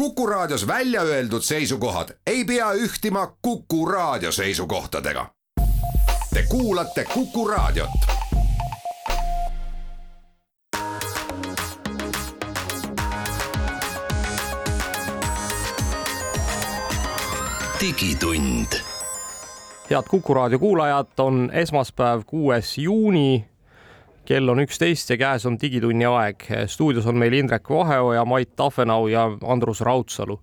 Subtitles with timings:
[0.00, 5.26] Kuku Raadios välja öeldud seisukohad ei pea ühtima Kuku Raadio seisukohtadega.
[6.34, 7.90] Te kuulate Kuku Raadiot.
[17.80, 18.80] digitund.
[19.90, 23.44] head Kuku raadio kuulajad, on esmaspäev, kuues juuni.
[24.30, 26.44] Kell on üksteist ja käes on Digitunni aeg.
[26.70, 30.40] stuudios on meil Indrek Vaheoja, Mait Tafenau ja Andrus Raudsalu.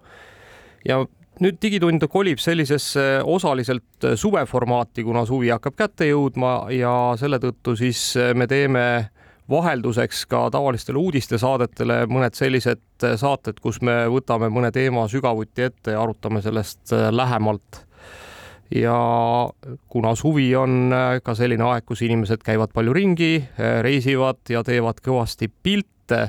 [0.85, 1.05] ja
[1.39, 8.15] nüüd Digitund kolib sellisesse osaliselt suveformaati, kuna suvi hakkab kätte jõudma ja selle tõttu siis
[8.35, 8.83] me teeme
[9.49, 16.01] vahelduseks ka tavalistele uudistesaadetele mõned sellised saated, kus me võtame mõne teema sügavuti ette ja
[16.03, 17.86] arutame sellest lähemalt.
[18.75, 18.97] Ja
[19.87, 20.91] kuna suvi on
[21.23, 23.31] ka selline aeg, kus inimesed käivad palju ringi,
[23.85, 26.25] reisivad ja teevad kõvasti pilte,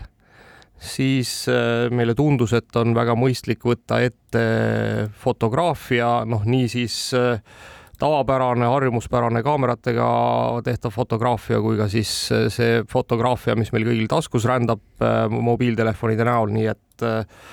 [0.79, 1.49] siis
[1.91, 4.45] meile tundus, et on väga mõistlik võtta ette
[5.19, 7.01] fotograafia, noh, niisiis
[7.99, 10.09] tavapärane, harjumuspärane kaameratega
[10.65, 12.11] tehtav fotograafia kui ka siis
[12.55, 17.49] see fotograafia, mis meil kõigil taskus rändab äh, mobiiltelefonide näol, nii et äh,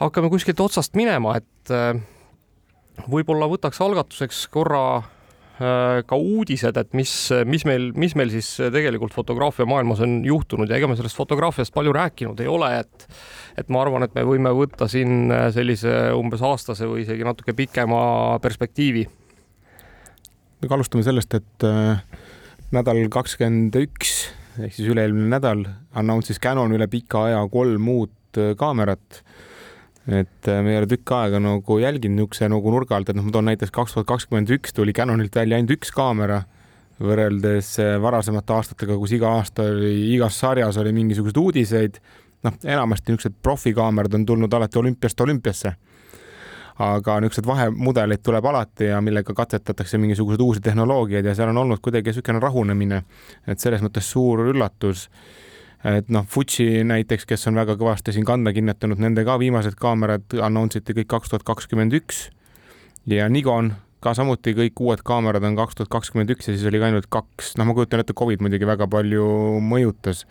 [0.00, 1.92] hakkame kuskilt otsast minema, et äh,
[3.06, 4.82] võib-olla võtaks algatuseks korra
[5.58, 7.12] ka uudised, et mis,
[7.50, 11.74] mis meil, mis meil siis tegelikult fotograafia maailmas on juhtunud ja ega me sellest fotograafiast
[11.74, 13.08] palju rääkinud ei ole, et
[13.58, 17.98] et ma arvan, et me võime võtta siin sellise umbes aastase või isegi natuke pikema
[18.38, 19.02] perspektiivi
[20.66, 22.00] alustame sellest, et äh,
[22.74, 25.62] nädal kakskümmend üks ehk siis üle-eelmine nädal
[25.96, 29.22] announce'is Canon üle pika aja kolm uut äh, kaamerat.
[30.08, 33.26] Et äh, me ei ole tükk aega nagu jälginud niisuguse nagu nurga alt, et noh,
[33.26, 36.42] ma toon näiteks kaks tuhat kakskümmend üks tuli Canonilt välja ainult üks kaamera
[37.02, 42.00] võrreldes varasemate aastatega, kus iga aasta oli, igas sarjas oli mingisuguseid uudiseid.
[42.46, 45.72] noh, enamasti niisugused profikaamerad on tulnud alati olümpiast olümpiasse.
[46.78, 51.82] Aga niisugused vahemudeleid tuleb alati ja millega katsetatakse mingisuguseid uusi tehnoloogiaid ja seal on olnud
[51.82, 53.02] kuidagi niisugune rahunemine,
[53.46, 55.08] et selles mõttes suur üllatus
[55.86, 60.38] et noh, Fuji näiteks, kes on väga kõvasti siin kanda kinnitanud, nende ka viimased kaamerad
[60.42, 62.28] announce iti kõik kaks tuhat kakskümmend üks.
[63.08, 63.72] Ja Nikon
[64.04, 67.08] ka samuti kõik uued kaamerad on kaks tuhat kakskümmend üks ja siis oli ka ainult
[67.10, 69.28] kaks, noh, ma kujutan ette, Covid muidugi väga palju
[69.64, 70.24] mõjutas.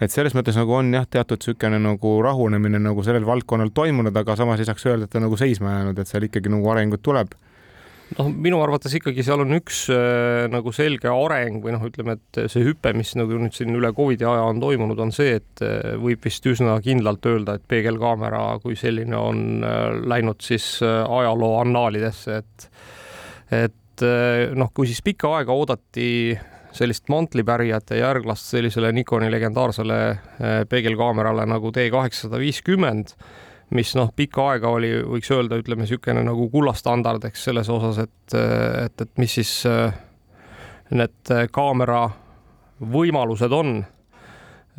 [0.00, 4.38] Et selles mõttes nagu on jah, teatud niisugune nagu rahunemine nagu sellel valdkonnal toimunud, aga
[4.38, 7.34] samas ei saaks öelda, et ta nagu seisma jäänud, et seal ikkagi nagu arengut tuleb
[8.18, 12.42] noh, minu arvates ikkagi seal on üks äh, nagu selge areng või noh, ütleme, et
[12.52, 15.94] see hüpe, mis nagu nüüd siin üle Covidi aja on toimunud, on see, et äh,
[16.00, 19.82] võib vist üsna kindlalt öelda, et peegelkaamera kui selline on äh,
[20.14, 22.70] läinud siis äh, ajaloo annaalidesse, et
[23.50, 26.10] et äh, noh, kui siis pikka aega oodati
[26.76, 33.14] sellist mantlipärijate järglast sellisele Nikoni legendaarsele eh, peegelkaamerale nagu D kaheksasada viiskümmend,
[33.76, 38.34] mis noh, pikka aega oli, võiks öelda, ütleme niisugune nagu kullastandard, eks selles osas, et,
[38.86, 39.94] et, et mis siis eh,
[40.90, 42.08] need kaamera
[42.80, 43.80] võimalused on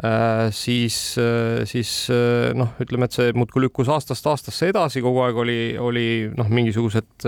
[0.03, 5.19] Äh, siis, äh, siis äh, noh, ütleme, et see muudkui lükkus aastast aastasse edasi, kogu
[5.21, 7.27] aeg oli, oli noh, mingisugused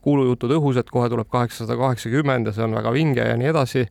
[0.00, 3.84] kuulujutud õhus, et kohe tuleb kaheksasada kaheksakümmend ja see on väga vinge ja nii edasi.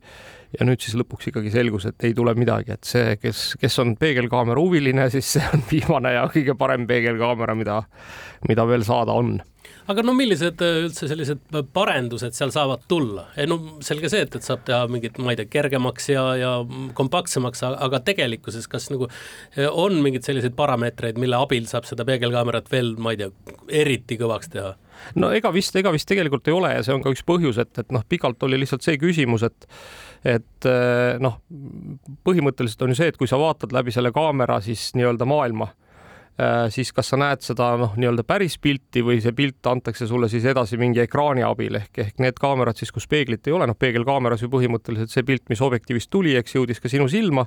[0.58, 3.94] Ja nüüd siis lõpuks ikkagi selgus, et ei tule midagi, et see, kes, kes on
[4.00, 7.82] peegelkaamera huviline, siis see on viimane ja kõige parem peegelkaamera, mida,
[8.48, 9.38] mida veel saada on
[9.90, 11.42] aga no millised äh, üldse sellised
[11.74, 13.26] parendused seal saavad tulla?
[13.48, 16.52] no selge see, et, et saab teha mingit, ma ei tea, kergemaks ja, ja
[16.98, 22.70] kompaktsemaks, aga tegelikkuses, kas nagu äh, on mingeid selliseid parameetreid, mille abil saab seda peegelkaamerat
[22.72, 23.32] veel, ma ei tea,
[23.82, 24.74] eriti kõvaks teha?
[25.18, 27.74] no ega vist, ega vist tegelikult ei ole ja see on ka üks põhjus, et,
[27.82, 29.66] et noh, pikalt oli lihtsalt see küsimus, et
[30.24, 31.40] et äh, noh,
[32.24, 35.72] põhimõtteliselt on ju see, et kui sa vaatad läbi selle kaamera siis nii-öelda maailma
[36.40, 40.30] Äh, siis kas sa näed seda noh, nii-öelda päris pilti või see pilt antakse sulle
[40.32, 43.76] siis edasi mingi ekraani abil ehk, ehk need kaamerad siis, kus peeglit ei ole, noh,
[43.76, 47.44] peegelkaameras ju põhimõtteliselt see pilt, mis objektiivist tuli, eks jõudis ka sinu silma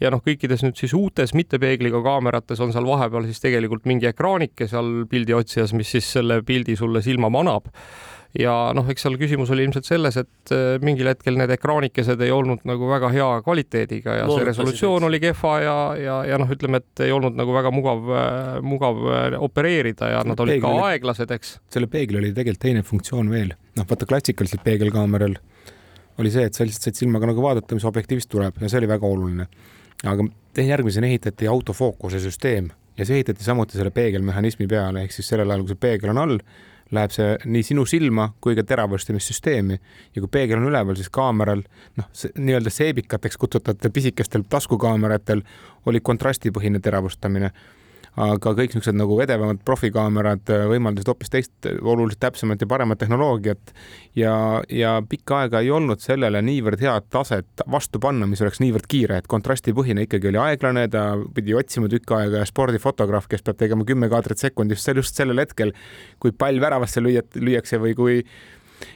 [0.00, 4.08] ja noh, kõikides nüüd siis uutes mitte peegliga kaamerates on seal vahepeal siis tegelikult mingi
[4.08, 7.68] ekraanike seal pildi otsijas, mis siis selle pildi sulle silma manab
[8.40, 12.32] ja noh, eks seal küsimus oli ilmselt selles, et äh, mingil hetkel need ekraanikesed ei
[12.34, 16.50] olnud nagu väga hea kvaliteediga ja Loodud see resolutsioon oli kehva ja, ja, ja noh,
[16.52, 20.72] ütleme, et ei olnud nagu väga mugav, äh, mugav äh, opereerida ja nad olid ka
[20.72, 21.56] oli, aeglased, eks.
[21.72, 25.36] selle peeglil oli tegelikult teine funktsioon veel, noh, vaata klassikaliselt peegelkaameral
[26.20, 28.90] oli see, et sa lihtsalt said silmaga nagu vaadata, mis objektiivist tuleb ja see oli
[28.90, 29.48] väga oluline.
[30.04, 30.26] aga
[30.60, 35.64] järgmisena ehitati autofookuse süsteem ja see ehitati samuti selle peegelmehhanismi peale, ehk siis sellel ajal,
[35.64, 36.40] kui see peegel on all
[36.94, 41.64] läheb see nii sinu silma kui ka teravustamissüsteemi ja kui peegel on üleval, siis kaameral
[41.98, 45.42] noh, nii-öelda seebikateks kutsutavatel pisikestel taskukaameratel
[45.86, 47.50] oli kontrastipõhine teravustamine.
[48.16, 53.74] Aga kõik niisugused nagu edevamad profikaamerad äh, võimaldasid hoopis teist oluliselt täpsemat ja paremat tehnoloogiat.
[54.16, 58.88] Ja, ja pikka aega ei olnud sellele niivõrd head taset vastu panna, mis oleks niivõrd
[58.88, 63.60] kiire, et kontrastipõhine ikkagi oli aeglane, ta pidi otsima tükk aega ja spordifotograaf, kes peab
[63.60, 65.74] tegema kümme kaadrit sekundis, see just sellel hetkel,
[66.22, 68.18] kui pall väravasse lüüa, lüüakse või kui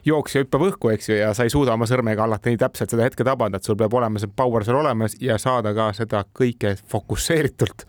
[0.04, 3.04] jooksja hüppab õhku, eks ju, ja sa ei suuda oma sõrmega alati nii täpselt seda
[3.04, 6.76] hetke tabada, et sul peab olema see power seal olemas ja saada ka seda kõike
[6.88, 7.86] fokusseeritult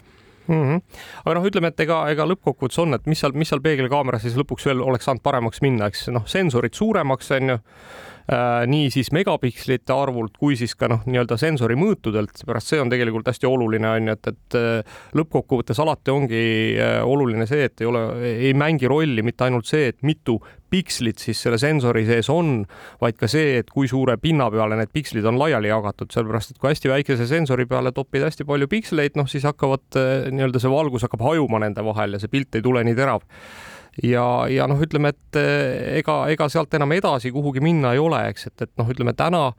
[0.51, 0.61] mm.
[0.67, 1.01] -hmm.
[1.25, 4.37] aga noh, ütleme, et ega, ega lõppkokkuvõttes on, et mis seal, mis seal peegelkaameras siis
[4.39, 9.11] lõpuks veel oleks saanud paremaks minna, eks noh, sensorid suuremaks on ju äh, nii siis
[9.15, 13.89] megapikslite arvult kui siis ka noh, nii-öelda sensori mõõtudelt, seepärast see on tegelikult hästi oluline
[13.89, 16.43] on ju, et, et äh, lõppkokkuvõttes alati ongi
[16.79, 20.37] äh, oluline see, et ei ole, ei mängi rolli mitte ainult see, et mitu
[20.71, 22.61] pikslit siis selle sensori sees on,
[23.01, 26.61] vaid ka see, et kui suure pinna peale need pikslid on laiali jagatud, sellepärast et
[26.61, 30.71] kui hästi väikese sensori peale toppida hästi palju piksleid, noh siis hakkavad äh, nii-öelda see
[30.71, 33.27] valgus hakkab hajuma nende vahel ja see pilt ei tule nii terav
[34.03, 38.25] ja, ja noh, ütleme, et äh, ega, ega sealt enam edasi kuhugi minna ei ole,
[38.31, 39.49] eks, et, et noh, ütleme täna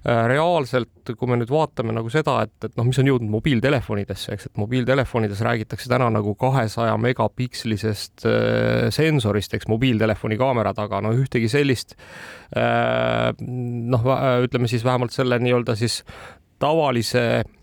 [0.00, 4.32] Äh, reaalselt, kui me nüüd vaatame nagu seda, et, et noh, mis on jõudnud mobiiltelefonidesse,
[4.32, 11.12] eks, et mobiiltelefonides räägitakse täna nagu kahesaja megapikslisest äh, sensorist, eks mobiiltelefoni kaamera taga, no
[11.12, 11.98] ühtegi sellist
[12.56, 14.08] äh, noh,
[14.46, 16.00] ütleme siis vähemalt selle nii-öelda siis
[16.64, 17.59] tavalise äh,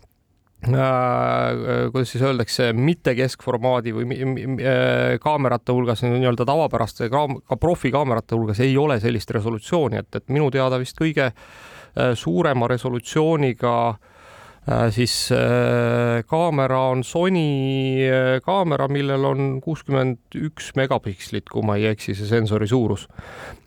[0.66, 8.60] kuidas siis öeldakse, mitte keskformaadi või äh, kaamerate hulgas nii-öelda tavapäraste ka, ka profikaamerate hulgas
[8.66, 11.42] ei ole sellist resolutsiooni, et, et minu teada vist kõige äh,
[11.98, 13.96] Äh, suurema resolutsiooniga äh,
[14.90, 18.08] siis äh, kaamera on Sony
[18.44, 23.06] kaamera, millel on kuuskümmend üks megapikslit, kui ma ei eksi, see sensori suurus.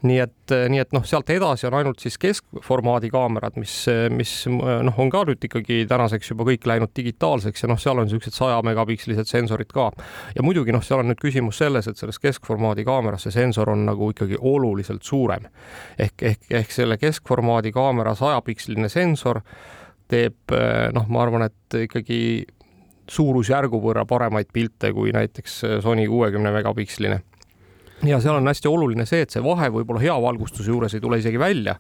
[0.02, 3.76] nii et, nii et noh, sealt edasi on ainult siis keskformaadi kaamerad, mis,
[4.14, 8.10] mis noh, on ka nüüd ikkagi tänaseks juba kõik läinud digitaalseks ja noh, seal on
[8.10, 9.92] niisugused saja megapikslised sensorid ka.
[10.36, 13.86] ja muidugi noh, seal on nüüd küsimus selles, et selles keskformaadi kaameras see sensor on
[13.90, 15.46] nagu ikkagi oluliselt suurem
[16.00, 19.42] ehk, ehk, ehk selle keskformaadi kaamera sajapiksline sensor
[20.12, 20.56] teeb
[20.96, 22.22] noh, ma arvan, et ikkagi
[23.12, 27.22] suurusjärgu võrra paremaid pilte kui näiteks Sony kuuekümne megapiksline.
[28.08, 31.20] ja seal on hästi oluline see, et see vahe võib-olla hea valgustuse juures ei tule
[31.22, 31.80] isegi välja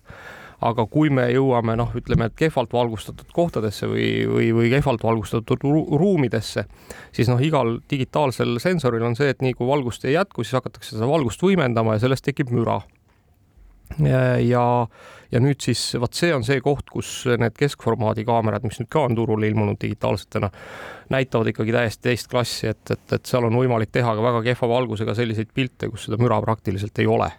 [0.61, 5.63] aga kui me jõuame noh, ütleme, et kehvalt valgustatud kohtadesse või, või, või kehvalt valgustatud
[5.65, 6.67] ruumidesse,
[7.15, 10.93] siis noh, igal digitaalsel sensoril on see, et nii kui valgust ei jätku, siis hakatakse
[10.95, 12.77] seda valgust võimendama ja sellest tekib müra
[14.05, 14.65] ja, ja
[15.39, 19.15] nüüd siis vot see on see koht, kus need keskformaadi kaamerad, mis nüüd ka on
[19.15, 20.49] turule ilmunud digitaalsetena,
[21.13, 24.73] näitavad ikkagi täiesti teist klassi, et, et, et seal on võimalik teha ka väga kehva
[24.75, 27.31] valgusega selliseid pilte, kus seda müra praktiliselt ei ole.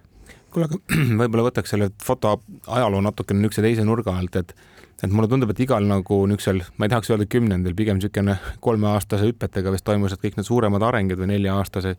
[0.55, 0.79] Kuule, aga
[1.23, 4.55] võib-olla võtaks selle foto ajaloo natukene niisuguse teise nurga alt, et
[5.03, 9.27] et mulle tundub, et igal nagu niisugusel, ma ei tahaks öelda kümnendil, pigem niisugune kolmeaastase
[9.27, 11.97] hüpetega vist toimusid kõik need suuremad arengud või nelja-aastase.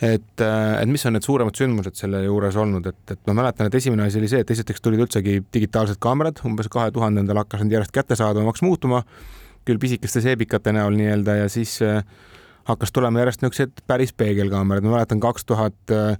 [0.00, 3.74] Et, et mis on need suuremad sündmused selle juures olnud, et, et ma mäletan, et
[3.76, 7.74] esimene asi oli see, et esiteks tulid üldsegi digitaalsed kaamerad, umbes kahe tuhandendal hakkas need
[7.76, 9.02] järjest kättesaadavamaks muutuma,
[9.68, 12.00] küll pisikeste seebikate näol nii-öelda ja siis äh,
[12.70, 16.14] hakkas tulema järjest niisugused päris peegelkaamerad, ma mäletan kaks tuhat äh,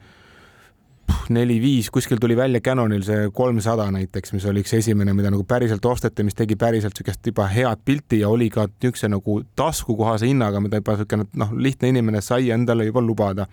[1.28, 5.84] neli-viis, kuskil tuli välja Canonil see kolmsada näiteks, mis oli üks esimene, mida nagu päriselt
[5.86, 10.60] osteti, mis tegi päriselt niisugust juba head pilti ja oli ka niisuguse nagu taskukohase hinnaga,
[10.60, 13.46] mida juba niisugune noh, lihtne inimene sai endale juba lubada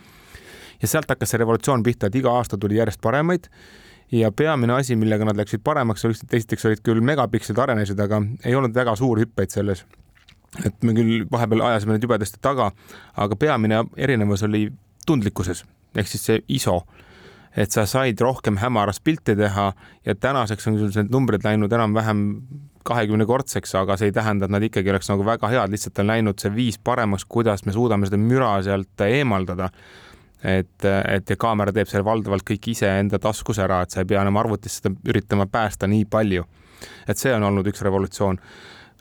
[0.82, 3.48] ja sealt hakkas see revolutsioon pihta, et iga aasta tuli järjest paremaid
[4.12, 8.22] ja peamine asi, millega nad läksid paremaks, oli, et esiteks olid küll megapikslid arenesid, aga
[8.46, 9.86] ei olnud väga suuri hüppeid selles.
[10.66, 12.72] et me küll vahepeal ajasime need jubedasti taga,
[13.18, 14.70] aga peamine erinevus oli
[15.06, 16.82] tundlikkuses ehk siis see ISO
[17.58, 19.68] et sa said rohkem hämarast pilti teha
[20.06, 22.26] ja tänaseks on sul need numbrid läinud enam-vähem
[22.88, 26.40] kahekümnekordseks, aga see ei tähenda, et nad ikkagi oleks nagu väga head, lihtsalt on läinud
[26.40, 29.72] see viis paremaks, kuidas me suudame seda müra sealt eemaldada
[30.44, 34.22] et, et ja kaamera teeb selle valdavalt kõik iseenda taskus ära, et sa ei pea
[34.22, 36.46] enam arvutis seda üritama päästa nii palju.
[37.08, 38.38] et see on olnud üks revolutsioon.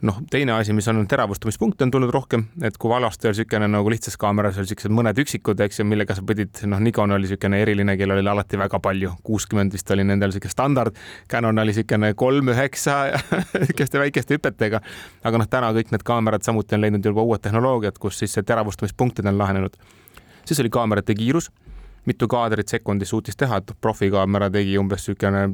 [0.03, 3.91] Noh, teine asi, mis on teravustamispunkte on tulnud rohkem, et kui vanasti oli niisugune nagu
[3.91, 7.61] lihtsas kaameras oli siuksed mõned üksikud, eks ju, millega sa pidid, noh, Nikon oli niisugune
[7.65, 10.97] eriline, kellel oli alati väga palju, kuuskümmend vist oli nendel siuke standard.
[11.33, 12.99] Canon oli niisugune kolm, üheksa
[13.61, 14.83] niisuguste väikeste hüpetega.
[15.25, 18.45] aga noh, täna kõik need kaamerad samuti on leidnud juba uued tehnoloogiad, kus siis see
[18.47, 19.81] teravustamispunktid on lahenenud
[20.47, 21.51] siis oli kaamerate kiirus,
[22.07, 25.47] mitu kaadrit sekundis suutis teha, et profikaamera tegi umbes niisugune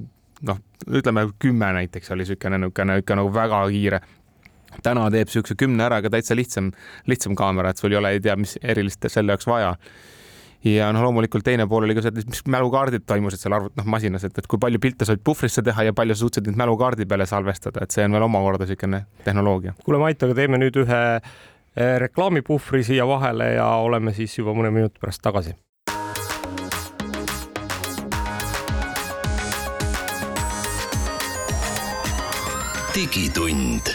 [0.48, 0.58] noh,
[0.90, 4.00] ütleme kümme näiteks oli niisugune niisugune ikka nagu väga kiire.
[4.82, 6.72] Täna teeb niisuguse kümne ära ka täitsa lihtsam,
[7.10, 9.76] lihtsam kaamera, et sul ei ole ei tea, mis erilist selle jaoks vaja
[10.64, 13.88] ja noh, loomulikult teine pool oli ka see, et mis mälukaardid toimusid seal arvut-, noh
[13.96, 16.60] masinas, et, et kui palju pilte sa võid puhvrisse teha ja palju sa suutsid neid
[16.60, 19.74] mälukaardi peale salvestada, et see on veel omakorda niisugune tehnoloogia.
[19.84, 21.02] kuule, Mait, aga teeme nüüd ühe
[22.06, 25.56] reklaamipuhvri siia vahele ja oleme siis juba mõne minuti pärast tagasi.
[32.92, 33.88] digitund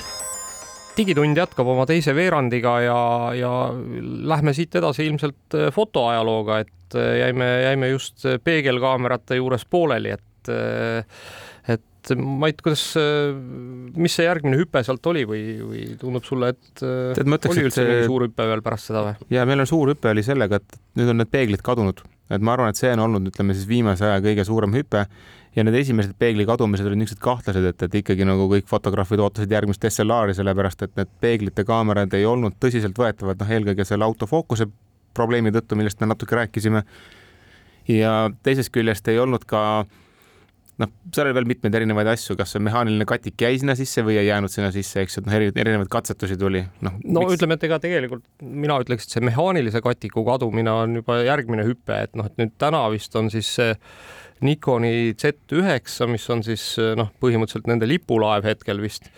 [0.98, 3.02] digitund jätkab oma teise veerandiga ja,
[3.38, 3.52] ja
[4.32, 10.24] lähme siit edasi ilmselt äh, fotoajalooga, et äh, jäime, jäime just peegelkaamerate juures pooleli, et
[11.68, 12.82] et Mait, kuidas,
[14.00, 17.82] mis see järgmine hüpe sealt oli või, või tundub sulle, et Tead, ütleks, oli üldse
[17.82, 17.90] see...
[17.90, 19.28] mingi suur hüpe veel pärast seda või?
[19.36, 22.00] ja meil on suur hüpe oli sellega, et nüüd on need peeglid kadunud,
[22.30, 25.06] et ma arvan, et see on olnud, ütleme siis viimase aja kõige suurem hüpe
[25.58, 29.54] ja need esimesed peegli kadumised olid niisugused kahtlased, et, et ikkagi nagu kõik fotograafid ootasid
[29.56, 34.70] järgmist DSLR-i, sellepärast et need peeglite kaamerad ei olnud tõsiseltvõetavad, noh, eelkõige selle autofookuse
[35.18, 36.84] probleemi tõttu, millest me natuke rääkisime.
[37.88, 39.62] ja teisest küljest ei olnud ka
[40.82, 44.20] noh, seal oli veel mitmeid erinevaid asju, kas see mehaaniline katik jäi sinna sisse või
[44.22, 46.64] ei jäänud sinna sisse, eks, et noh, erinevaid katsetusi tuli.
[46.86, 47.38] noh no miks...
[47.38, 52.02] ütleme, et ega tegelikult mina ütleks, et see mehaanilise katiku kadumine on juba järgmine hüpe,
[52.08, 53.74] et noh, et nüüd täna vist on siis see
[54.46, 56.70] Nikoni Z9, mis on siis
[57.00, 59.10] noh, põhimõtteliselt nende lipulaev hetkel vist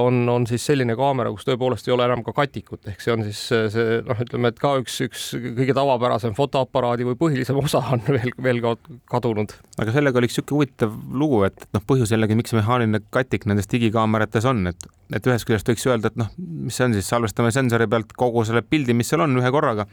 [0.00, 3.24] on, on siis selline kaamera, kus tõepoolest ei ole enam ka katikut, ehk see on
[3.26, 5.26] siis see noh, ütleme, et ka üks, üks
[5.58, 8.74] kõige tavapärasem fotoaparaadi või põhilisem osa on veel, veel ka
[9.12, 9.52] kadunud.
[9.76, 13.68] aga sellega oli üks niisugune huvitav lugu, et noh, põhjus jällegi, miks mehaaniline katik nendes
[13.68, 17.52] digikaamerates on, et, et ühest küljest võiks öelda, et noh, mis see on siis, salvestame
[17.52, 19.84] sensori pealt kogu selle pildi, mis seal on ühe korraga.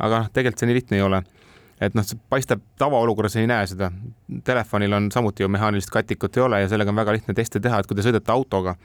[0.00, 1.22] aga noh, tegelikult see nii lihtne ei ole
[1.80, 3.90] et noh, paistab tavaolukorras ei näe seda.
[4.44, 7.80] Telefonil on samuti ju mehaanilist katikut ei ole ja sellega on väga lihtne teste teha,
[7.80, 8.76] et kui te sõidate autoga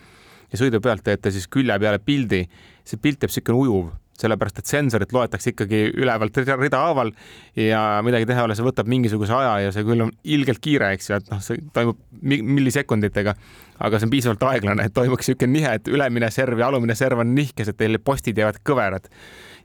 [0.51, 2.45] ja sõidu pealt teete siis külje peale pildi,
[2.87, 7.11] see pilt jääb niisugune ujuv, sellepärast et sensorit loetakse ikkagi ülevalt rida haaval
[7.59, 10.93] ja midagi teha ei ole, see võtab mingisuguse aja ja see küll on ilgelt kiire,
[10.95, 13.35] eks ju, et noh, see toimub millisekunditega,
[13.83, 17.25] aga see on piisavalt aeglane, et toimuks niisugune nihe, et ülemine serv ja alumine serv
[17.25, 19.11] on nihkes, et teil postid jäävad kõverad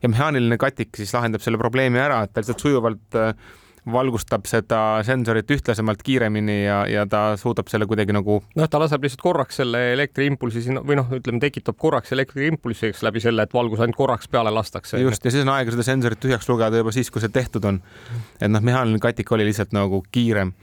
[0.01, 3.33] ja mehaaniline katik siis lahendab selle probleemi ära, et ta lihtsalt sujuvalt äh,
[3.91, 8.37] valgustab seda sensorit ühtlasemalt, kiiremini ja, ja ta suudab selle kuidagi nagu.
[8.55, 13.01] noh, ta laseb lihtsalt korraks selle elektriimpulsi sinna või noh, ütleme, tekitab korraks elektriimpulsi, eks
[13.07, 15.01] läbi selle, et valgus ainult korraks peale lastakse.
[15.01, 17.81] just, ja siis on aega seda sensorit tühjaks lugeda juba siis, kui see tehtud on.
[18.39, 20.53] et noh, mehaaniline katik oli lihtsalt nagu kiirem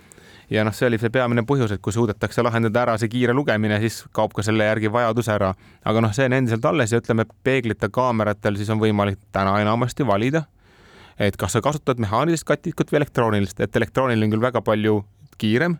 [0.50, 3.80] ja noh, see oli see peamine põhjus, et kui suudetakse lahendada ära see kiire lugemine,
[3.82, 5.54] siis kaob ka selle järgi vajadus ära.
[5.84, 10.06] aga noh, see on endiselt alles ja ütleme, peeglite kaameratel siis on võimalik täna enamasti
[10.06, 10.44] valida,
[11.18, 15.02] et kas sa kasutad mehaanilist katikut või elektroonilist, et elektrooniline on küll väga palju
[15.38, 15.78] kiirem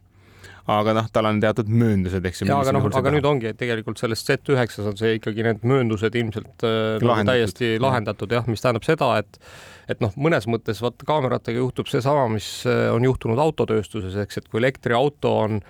[0.68, 2.48] aga noh, tal on teatud mööndused, eks ju.
[2.52, 6.66] aga noh, aga nüüd ongi, et tegelikult selles Z9-s on see ikkagi need mööndused ilmselt
[6.68, 9.40] äh, nagu täiesti lahendatud jah, mis tähendab seda, et
[9.88, 14.48] et noh, mõnes mõttes vaata kaameratega juhtub seesama, mis äh, on juhtunud autotööstuses, eks, et
[14.48, 15.60] kui elektriauto on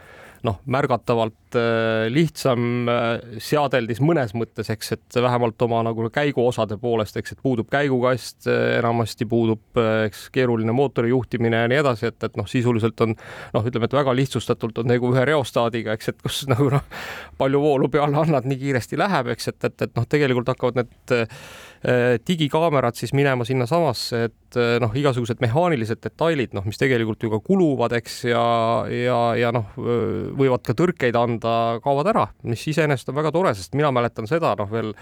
[0.46, 3.06] noh, märgatavalt äh, lihtsam äh,
[3.42, 9.26] seadeldis mõnes mõttes, eks, et vähemalt oma nagu käiguosade poolest, eks, et puudub käigukast, enamasti
[9.28, 13.88] puudub, eks, keeruline mootori juhtimine ja nii edasi, et, et noh, sisuliselt on noh, ütleme,
[13.88, 16.84] et väga lihtsustatult on tegu ühe reostaadiga, eks, et kus nagu noh,
[17.38, 21.18] palju voolu peale annad, nii kiiresti läheb, eks, et, et, et noh, tegelikult hakkavad need
[21.78, 27.30] Äh, digikaamerad siis minema sinnasamasse, et äh, noh, igasugused mehaanilised detailid, noh, mis tegelikult ju
[27.30, 28.42] ka kuluvad, eks, ja,
[28.90, 29.68] ja, ja noh,
[30.36, 31.52] võivad ka tõrkeid anda,
[31.84, 34.92] kaovad ära, mis iseenesest on väga tore, sest mina mäletan seda noh, veel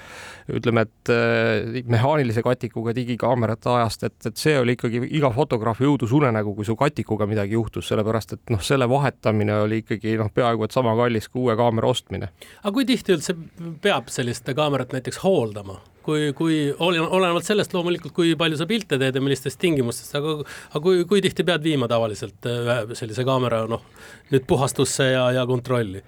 [0.52, 6.54] ütleme, et äh, mehaanilise katikuga digikaamerate ajast, et, et see oli ikkagi iga fotograafi õudusunenägu,
[6.56, 10.76] kui su katikuga midagi juhtus, sellepärast et noh, selle vahetamine oli ikkagi noh, peaaegu et
[10.76, 12.30] sama kallis kui uue kaamera ostmine.
[12.62, 13.36] aga kui tihti üldse
[13.82, 15.80] peab sellist kaamerat näiteks hooldama?
[16.06, 20.38] Kui, kui olenevalt sellest loomulikult, kui palju sa pilte teed ja millistes tingimustes, aga,
[20.70, 23.84] aga kui, kui tihti pead viima tavaliselt äh, ühe sellise kaamera noh,
[24.32, 26.04] nüüd puhastusse ja, ja kontrolli?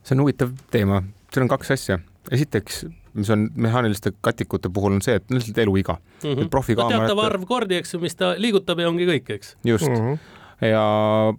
[0.00, 1.98] see on huvitav teema, siin on kaks asja.
[2.32, 2.84] esiteks,
[3.18, 6.28] mis on mehaaniliste katikute puhul, on see, et lihtsalt eluiga mm.
[6.28, 6.44] -hmm.
[6.44, 7.08] et profikaamerat.
[7.08, 9.56] teatav arv kordi, eks ju, mis ta liigutab ja ongi kõik, eks.
[9.64, 10.04] just mm.
[10.04, 10.82] -hmm ja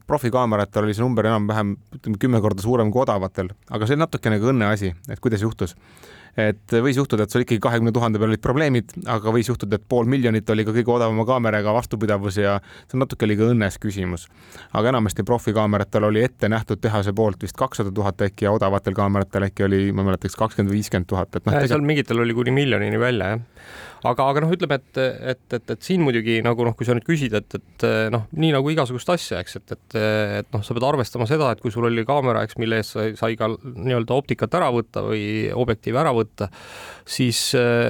[0.08, 4.40] profikaameratel oli see number enam-vähem ütleme kümme korda suurem kui odavatel, aga see on natukene
[4.42, 5.76] ka õnneasi, et kuidas juhtus
[6.40, 9.86] et võis juhtuda, et sul ikkagi kahekümne tuhande peal olid probleemid, aga võis juhtuda, et
[9.90, 14.28] pool miljonit oli ka kõige odavama kaameraga vastupidavus ja see on natuke liiga õnnes küsimus.
[14.74, 19.50] aga enamasti profikaameratel oli ette nähtud tehase poolt vist kakssada tuhat äkki ja odavatel kaameratel
[19.50, 21.52] äkki oli, ma mäletaks, kakskümmend, viiskümmend tuhat, et noh.
[21.52, 21.76] Tegelikult...
[21.76, 25.00] seal mingitel oli kuni miljonini välja, jah aga, aga noh, ütleme, et,
[25.34, 28.52] et, et, et siin muidugi nagu noh, kui sa nüüd küsid, et, et noh, nii
[28.56, 29.98] nagu igasugust asja, eks, et, et,
[30.42, 33.14] et noh, sa pead arvestama seda, et kui sul oli kaamera, eks, mille eest sai,
[33.20, 36.50] sai ka nii-öelda optikat ära võtta või objektiivi ära võtta,
[37.08, 37.44] siis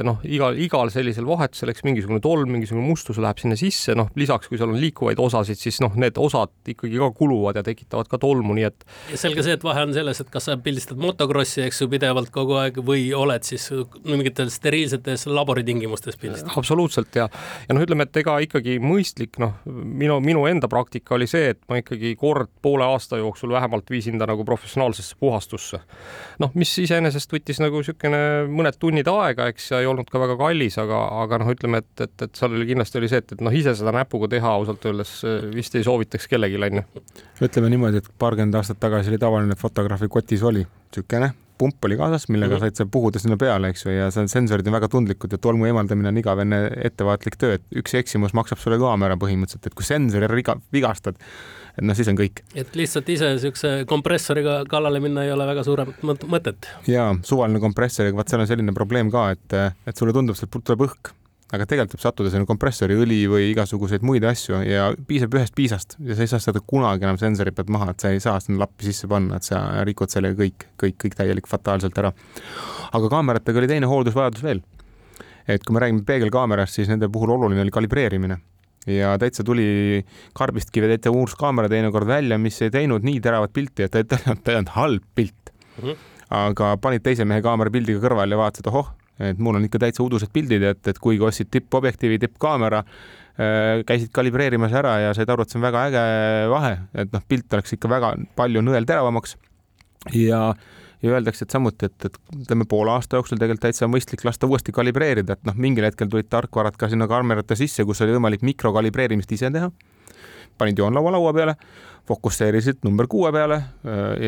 [0.07, 4.51] noh, igal, igal sellisel vahetusel, eks mingisugune tolm, mingisugune mustus läheb sinna sisse, noh, lisaks,
[4.51, 8.19] kui seal on liikuvaid osasid, siis noh, need osad ikkagi ka kuluvad ja tekitavad ka
[8.21, 8.85] tolmu, nii et.
[9.15, 12.57] selge see, et vahe on selles, et kas sa pildistad motokrossi, eks ju, pidevalt kogu
[12.61, 13.69] aeg või oled siis
[14.07, 16.51] mingitel steriilsetes laboritingimustes pildistad.
[16.57, 17.27] absoluutselt ja,
[17.67, 21.61] ja noh, ütleme, et ega ikkagi mõistlik, noh, minu, minu enda praktika oli see, et
[21.69, 25.81] ma ikkagi kord poole aasta jooksul vähemalt viisin ta nagu professionaalsesse puhastusse.
[26.41, 30.37] noh, mis iseenesest võttis nagu niisugune mõned tunnid aega, eks, ja ei olnud ka väga
[30.39, 33.45] kallis, aga, aga noh, ütleme, et, et, et seal oli kindlasti oli see, et, et
[33.45, 35.13] noh, ise seda näpuga teha ausalt öeldes
[35.55, 36.85] vist ei soovitaks kellelegi, onju.
[37.41, 41.31] ütleme niimoodi, et paarkümmend aastat tagasi oli tavaline, et fotograafi kotis oli niisugune
[41.61, 42.73] pump oli kaasas, millega mm -hmm.
[42.73, 45.69] said sa puhuda sinna peale, eks ju, ja see sensorid on väga tundlikud ja tolmu
[45.69, 50.29] eemaldamine on igavene ettevaatlik töö, et üks eksimus maksab sulle kaamera põhimõtteliselt, et kui sensori
[50.35, 51.21] viga, vigastad,
[51.77, 52.43] et noh, siis on kõik.
[52.55, 56.69] et lihtsalt ise niisuguse kompressoriga kallale minna ei ole väga suuremat mõtet.
[56.87, 60.87] jaa, suvaline kompressoriga, vaat seal on selline probleem ka, et, et sulle tundub, sealt tuleb
[60.89, 61.15] õhk
[61.51, 66.15] aga tegelikult võib sattuda sinna kompressoriõli või igasuguseid muid asju ja piisab ühest piisast ja
[66.15, 68.87] sa ei saa seda kunagi enam sensori pealt maha, et sa ei saa sinna lappi
[68.87, 72.13] sisse panna, et sa rikud sellega kõik, kõik, kõik täielik fataalselt ära.
[72.91, 74.63] aga kaameratega oli teine hooldusvajadus veel.
[75.47, 78.39] et kui me räägime peegelkaamerast, siis nende puhul oluline oli kalibreerimine
[78.87, 83.53] ja täitsa tuli karbist kivi täitsa uus kaamera teinekord välja, mis ei teinud nii teravat
[83.53, 85.83] pilti, et ta ei olnud halb pilt mm.
[85.83, 85.95] -hmm.
[86.29, 88.93] aga panid teise mehe kaamera pildiga kõrvale ja vaatasid, ohoh,
[89.29, 92.83] et mul on ikka täitsa udused pildid, et, et kuigi ostsid tippobjektiivi, tippkaamera,
[93.37, 96.03] äh, käisid kalibreerimas ära ja said aru, et see on väga äge
[96.51, 96.75] vahe,
[97.05, 99.37] et noh, pilt oleks ikka väga palju nõelteravamaks.
[100.17, 100.41] ja,
[101.01, 104.73] ja öeldakse, et samuti, et, et ütleme poole aasta jooksul tegelikult täitsa mõistlik lasta uuesti
[104.75, 109.33] kalibreerida, et noh, mingil hetkel tulid tarkvarad ka sinna kaamerate sisse, kus oli võimalik mikrokalibreerimist
[109.37, 109.71] ise teha.
[110.57, 111.55] Panid joonlaua laua peale
[112.07, 113.61] fokusseerisid number kuue peale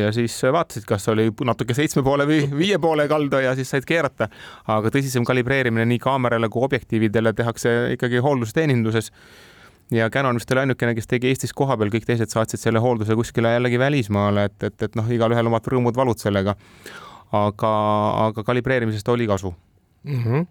[0.00, 3.86] ja siis vaatasid, kas oli natuke seitsme poole või viie poole kaldu ja siis said
[3.88, 4.28] keerata.
[4.70, 9.10] aga tõsisem kalibreerimine nii kaamerale kui objektiividele tehakse ikkagi hooldusteeninduses.
[9.90, 13.52] ja Canon vist oli ainukene, kes tegi Eestis kohapeal, kõik teised saatsid selle hoolduse kuskile
[13.52, 16.56] jällegi välismaale, et, et, et noh, igalühel omad rõõmud-valud sellega.
[17.32, 17.70] aga,
[18.28, 19.54] aga kalibreerimisest oli kasu
[20.04, 20.22] mm.
[20.22, 20.46] -hmm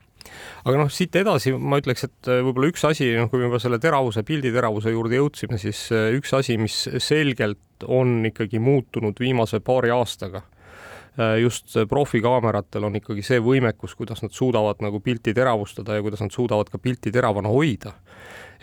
[0.63, 3.59] aga noh, siit edasi ma ütleks, et äh, võib-olla üks asi, noh, kui me juba
[3.63, 9.59] selle teravuse, pilditeravuse juurde jõudsime, siis äh, üks asi, mis selgelt on ikkagi muutunud viimase
[9.65, 15.99] paari aastaga äh, just profikaameratel on ikkagi see võimekus, kuidas nad suudavad nagu pilti teravustada
[15.99, 17.95] ja kuidas nad suudavad ka pilti teravana hoida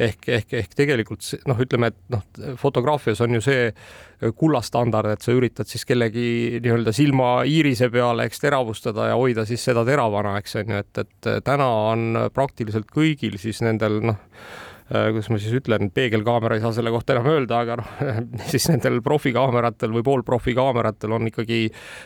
[0.00, 2.24] ehk, ehk, ehk tegelikult noh, ütleme, et noh,
[2.60, 8.26] fotograafias on ju see äh, kullastandard, et sa üritad siis kellegi nii-öelda silma iirise peale,
[8.28, 12.90] eks teravustada ja hoida siis seda teravana, eks on ju, et, et täna on praktiliselt
[12.94, 17.28] kõigil siis nendel noh Äh, kuidas ma siis ütlen, peegelkaamera ei saa selle kohta enam
[17.30, 17.90] öelda, aga noh,
[18.50, 21.60] siis nendel profikaameratel või poolprofikaameratel on ikkagi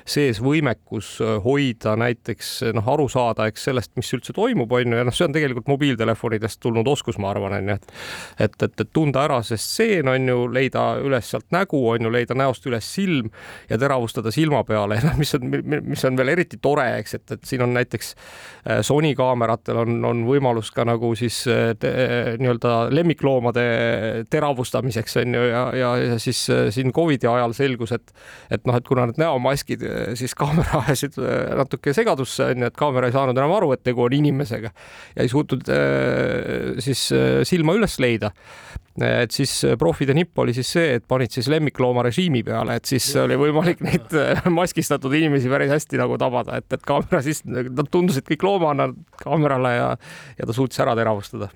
[0.04, 4.98] sees võimekus äh, hoida näiteks noh, aru saada, eks sellest, mis üldse toimub, on ju,
[5.00, 7.88] ja noh, see on tegelikult mobiiltelefonidest tulnud oskus, ma arvan, on ju, et
[8.44, 12.12] et, et, et tunda ära see stseen, on ju, leida üles sealt nägu, on ju,
[12.12, 13.30] leida näost üles silm
[13.70, 15.48] ja teravustada silma peale ja noh, mis on,
[15.88, 19.98] mis on veel eriti tore, eks, et, et siin on näiteks äh, Sony kaameratel on,
[20.04, 23.64] on võimalus ka nagu siis nii-öelda lemmikloomade
[24.30, 28.14] teravustamiseks on ju ja, ja, ja siis äh, siin Covidi ajal selgus, et
[28.52, 32.70] et noh, et kuna need näomaskid äh, siis kaamera ajasid äh, natuke segadusse on ju,
[32.70, 35.68] et kaamera ei saanud enam aru, et tegu on inimesega ja ei suutnud
[36.82, 37.00] siis
[37.48, 38.30] silma üles leida.
[39.02, 43.08] Et siis profide nipp oli siis see, et panid siis lemmiklooma režiimi peale, et siis
[43.18, 44.14] oli võimalik neid
[44.60, 48.92] maskistatud inimesi päris hästi nagu tabada, et, et kaamera siis, nad tundusid kõik loomana
[49.24, 49.90] kaamerale ja,
[50.38, 51.50] ja ta suutis ära teravustada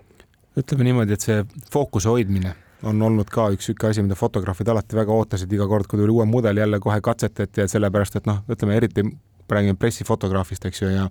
[0.59, 2.55] ütleme niimoodi, et see fookuse hoidmine
[2.87, 6.15] on olnud ka üks niisugune asi, mida fotograafid alati väga ootasid iga kord, kui tuli
[6.15, 9.05] uue mudel, jälle kohe katsetati, et sellepärast, et noh, ütleme eriti
[9.49, 11.09] räägime pressifotograafist, eks ju, ja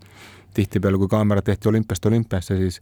[0.53, 2.79] tihtipeale, kui kaamerad tehti olümpiast olümpiasse, siis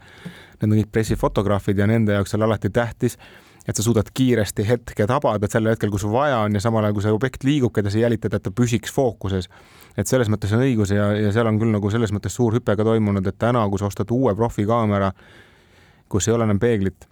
[0.62, 3.18] need on kõik pressifotograafid ja nende jaoks on alati tähtis,
[3.66, 6.98] et sa suudad kiiresti hetke tabada, sel hetkel, kui sul vaja on ja samal ajal,
[6.98, 9.50] kui see objekt liigub, keda sa jälitad, et ta püsiks fookuses.
[9.98, 12.76] et selles mõttes on õigus ja, ja seal on küll nagu selles mõttes suur hüpe
[12.76, 15.12] ka toimunud, et täna, kui sa ostad uue profikaamera,
[16.10, 17.08] kus ei ole enam peeglit,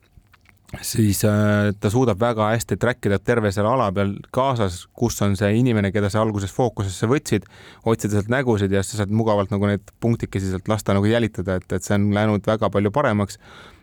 [0.81, 5.35] siis äh, ta suudab väga hästi track ida terve selle ala peal kaasas, kus on
[5.37, 7.45] see inimene, keda sa alguses fookusesse võtsid,
[7.89, 11.59] otsida sealt nägusid ja siis sa saad mugavalt nagu neid punktikesi sealt lasta nagu jälitada,
[11.61, 13.37] et, et see on läinud väga palju paremaks.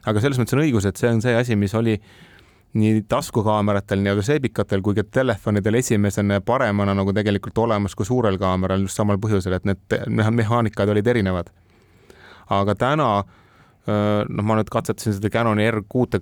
[0.06, 1.98] aga selles mõttes on õigus, et see on see asi, mis oli
[2.80, 8.38] nii taskukaameratel, nii-öelda seebikatel kui ka telefonidel esimesena ja paremana nagu tegelikult olemas kui suurel
[8.38, 9.98] kaameral just samal põhjusel, et need
[10.38, 11.50] mehaanikad olid erinevad.
[12.50, 13.10] aga täna
[13.88, 16.20] noh, ma nüüd katsetasin seda Canoni R6-e,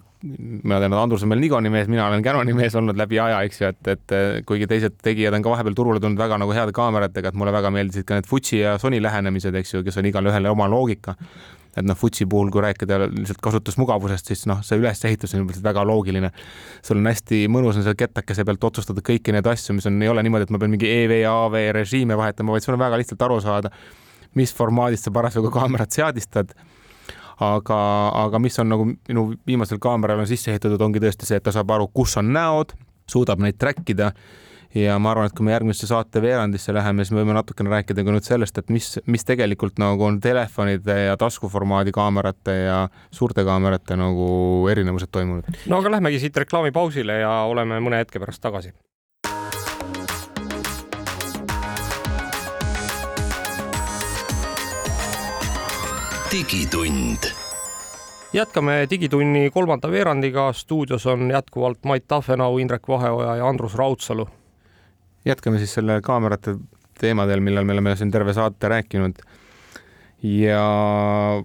[0.68, 3.40] ma tean, et Andrus on meil Nikoni mees, mina olen Canoni mees olnud läbi aja,
[3.47, 4.16] eks ju, et, et
[4.47, 7.73] kuigi teised tegijad on ka vahepeal turule tulnud väga nagu heade kaameratega, et mulle väga
[7.75, 11.16] meeldisid ka need Fuji ja Sony lähenemised, eks ju, kes on igal ühel oma loogika.
[11.79, 15.85] et noh, Fuji puhul, kui rääkida lihtsalt kasutusmugavusest, siis noh, see ülesehitus on lihtsalt väga
[15.87, 16.31] loogiline.
[16.83, 20.09] sul on hästi mõnus on seal kettakese pealt otsustada kõiki neid asju, mis on, ei
[20.09, 23.23] ole niimoodi, et ma pean mingi EV, AV režiime vahetama, vaid sul on väga lihtsalt
[23.23, 23.71] aru saada,
[24.35, 26.55] mis formaadis sa parasjagu kaamerat seadistad
[27.44, 27.79] aga,
[28.24, 31.55] aga mis on nagu minu viimasel kaameral on sisse ehitatud, ongi tõesti see, et ta
[31.55, 32.74] saab aru, kus on näod,
[33.09, 34.12] suudab neid track ida
[34.74, 38.05] ja ma arvan, et kui me järgmisse saate veerandisse läheme, siis me võime natukene rääkida
[38.05, 42.83] ka nüüd sellest, et mis, mis tegelikult nagu on telefonide ja taskuformaadi kaamerate ja
[43.14, 44.29] suurte kaamerate nagu
[44.70, 45.48] erinevused toimunud.
[45.66, 48.74] no aga lähmegi siit reklaamipausile ja oleme mõne hetke pärast tagasi
[56.33, 57.19] digitund.
[58.33, 60.53] jätkame Digitunni kolmanda veerandiga.
[60.53, 64.29] stuudios on jätkuvalt Mait Tafenau, Indrek Vaheoja ja Andrus Raudsalu.
[65.25, 66.55] jätkame siis selle kaamerate
[67.01, 69.23] teemadel, millel me oleme siin terve saate rääkinud.
[70.23, 70.61] ja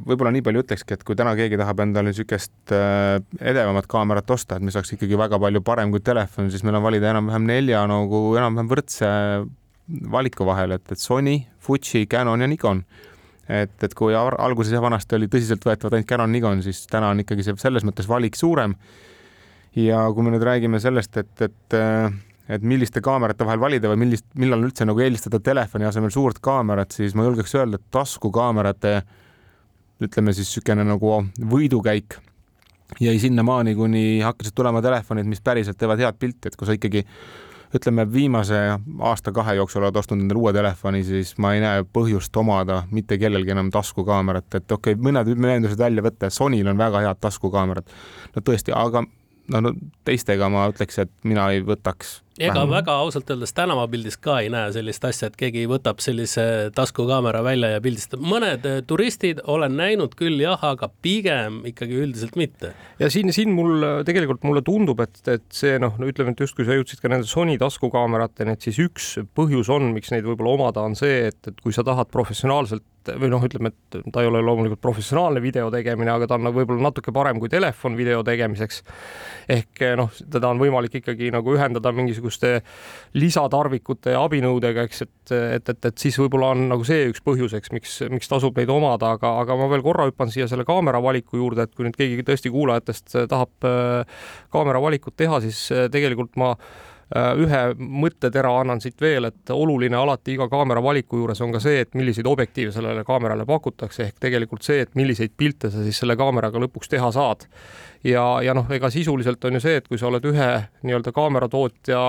[0.08, 4.56] võib-olla nii palju ütlekski, et kui täna keegi tahab endale niisugust äh, edevamat kaamerat osta,
[4.56, 7.86] et mis oleks ikkagi väga palju parem kui telefon, siis meil on valida enam-vähem nelja
[7.88, 9.15] nagu enam-vähem võrdse
[10.12, 12.84] valiku vahel, et, et Sony, Fuji, Canon ja Nikon
[13.49, 17.45] et, et kui alguses ja vanasti oli tõsiseltvõetavad ainult Canon, Nikon, siis täna on ikkagi
[17.45, 18.75] see selles mõttes valik suurem.
[19.75, 21.77] ja kui me nüüd räägime sellest, et, et,
[22.49, 26.91] et milliste kaamerate vahel valida või millist, millal üldse nagu eelistada telefoni asemel suurt kaamerat,
[26.91, 28.99] siis ma julgeks öelda, et taskukaamerate
[30.03, 31.17] ütleme siis niisugune nagu
[31.49, 32.19] võidukäik
[33.01, 37.06] jäi sinnamaani, kuni hakkasid tulema telefonid, mis päriselt teevad head pilti, et kui sa ikkagi
[37.75, 38.59] ütleme, viimase
[38.99, 43.53] aasta-kahe jooksul oled ostnud endale uue telefoni, siis ma ei näe põhjust omada mitte kellelgi
[43.55, 47.89] enam taskukaamerat, et okei okay,, mõned meeldused välja võtta, Sonyl on väga head taskukaamerad.
[48.36, 49.73] no tõesti, aga no, no
[50.05, 52.72] teistega ma ütleks, et mina ei võtaks ega vähem.
[52.72, 57.74] väga ausalt öeldes tänavapildis ka ei näe sellist asja, et keegi võtab sellise taskukaamera välja
[57.76, 58.24] ja pildistab.
[58.24, 62.74] mõned eh, turistid olen näinud küll jah, aga pigem ikkagi üldiselt mitte.
[63.00, 66.65] ja siin, siin mul tegelikult mulle tundub, et, et see noh no, ütleme, et justkui
[66.65, 70.88] sa jõudsid ka nende Sony taskukaamerateni, et siis üks põhjus on, miks neid võib-olla omada,
[70.88, 72.86] on see, et, et kui sa tahad professionaalselt
[73.19, 76.88] või noh, ütleme, et ta ei ole loomulikult professionaalne video tegemine, aga ta on võib-olla
[76.88, 78.84] natuke parem kui telefon video tegemiseks.
[79.52, 82.62] ehk noh, teda on võimalik ikkagi nagu ühendada mingisuguse mingisuguste
[83.19, 87.53] lisatarvikute ja abinõudega, eks, et, et, et, et siis võib-olla on nagu see üks põhjus,
[87.57, 91.01] eks, miks, miks tasub neid omada, aga, aga ma veel korra hüppan siia selle kaamera
[91.03, 95.88] valiku juurde, et kui nüüd keegi tõesti kuulajatest tahab äh, kaamera valikut teha, siis äh,
[95.93, 96.55] tegelikult ma
[97.13, 101.84] ühe mõttetera annan siit veel, et oluline alati iga kaamera valiku juures on ka see,
[101.84, 106.17] et milliseid objektiive sellele kaamerale pakutakse, ehk tegelikult see, et milliseid pilte sa siis selle
[106.19, 107.45] kaameraga lõpuks teha saad.
[108.04, 110.49] Ja, ja noh, ega sisuliselt on ju see, et kui sa oled ühe
[110.84, 112.02] nii-öelda kaameratootja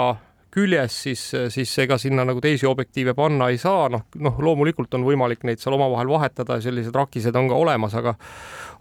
[0.54, 5.06] küljes, siis, siis ega sinna nagu teisi objektiive panna ei saa, noh, noh, loomulikult on
[5.06, 8.14] võimalik neid seal omavahel vahetada ja sellised rakised on ka olemas, aga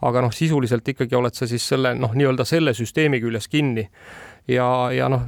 [0.03, 3.87] aga noh, sisuliselt ikkagi oled sa siis selle noh, nii-öelda selle süsteemi küljes kinni
[4.47, 5.25] ja, ja noh,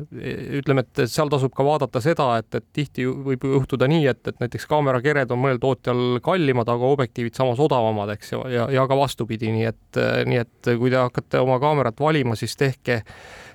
[0.60, 4.44] ütleme, et seal tasub ka vaadata seda, et, et tihti võib juhtuda nii, et, et
[4.44, 9.00] näiteks kaamerakered on mõnel tootjal kallimad, aga objektiivid samas odavamad, eks ju, ja, ja ka
[9.00, 13.02] vastupidi, nii et, nii et kui te hakkate oma kaamerat valima, siis tehke,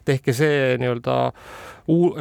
[0.09, 1.17] tehke see nii-öelda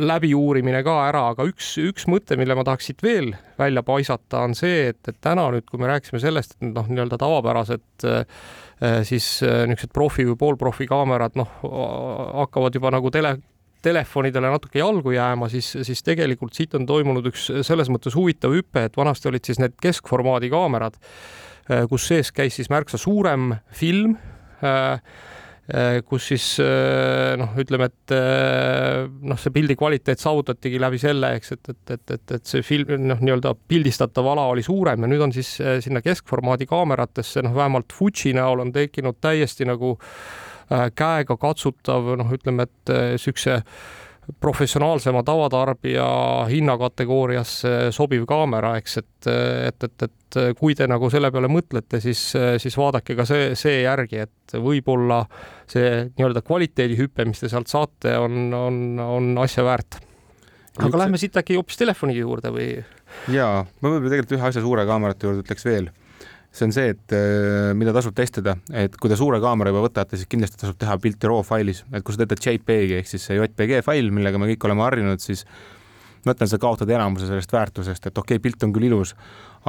[0.09, 4.55] läbiuurimine ka ära, aga üks, üks mõte, mille ma tahaks siit veel välja paisata, on
[4.57, 8.09] see, et, et täna nüüd, kui me rääkisime sellest, et noh, nii-öelda tavapärased
[8.83, 11.49] Äh, siis äh, niisugused profi või poolprofi kaamerad noh,
[12.39, 13.33] hakkavad juba nagu tele,
[13.83, 18.85] telefonidele natuke jalgu jääma, siis, siis tegelikult siit on toimunud üks selles mõttes huvitav hüpe,
[18.87, 20.95] et vanasti olid siis need keskformaadi kaamerad,
[21.67, 24.15] äh, kus sees käis siis märksa suurem film
[24.59, 24.99] Äh,
[26.07, 31.55] kus siis äh, noh, ütleme, et äh, noh, see pildi kvaliteet saavutatigi läbi selle, eks,
[31.57, 35.27] et, et, et, et, et see film noh, nii-öelda pildistatav ala oli suurem ja nüüd
[35.27, 35.55] on siis
[35.85, 39.95] sinna keskformaadi kaameratesse noh, vähemalt Fuji näol on tekkinud täiesti nagu
[40.69, 43.79] käega katsutav noh, ütleme, et siukse äh,
[44.41, 46.05] professionaalsema tavatarbija
[46.49, 49.29] hinnakategooriasse sobiv kaamera, eks, et,
[49.69, 52.21] et, et, et kui te nagu selle peale mõtlete, siis,
[52.61, 55.23] siis vaadake ka see, see järgi, et võib-olla
[55.69, 60.01] see nii-öelda kvaliteedihüpe, mis te sealt saate, on, on, on asja väärt.
[60.77, 60.99] aga Üks...
[61.03, 62.69] lähme siit äkki hoopis telefoni juurde või?
[63.33, 65.89] jaa, ma võib-olla tegelikult ühe asja suure kaamerate juurde ütleks veel
[66.51, 70.17] see on see, et äh, mida tasub testida, et kui te suure kaamera juba võtate,
[70.17, 73.37] siis kindlasti tasub teha pilti RAW failis, et kui sa teete JPEG-i ehk siis see
[73.37, 75.45] JPG fail, millega me kõik oleme harjunud, siis
[76.25, 79.13] ma ütlen, sa kaotad enamuse sellest väärtusest, et okei okay,, pilt on küll ilus,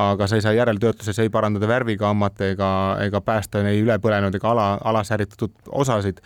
[0.01, 2.71] aga sa ei saa järeltöötluses ei parandada värvigammat ega,
[3.05, 6.25] ega päästa ei ülepõlenud ega ala, alasäritatud osasid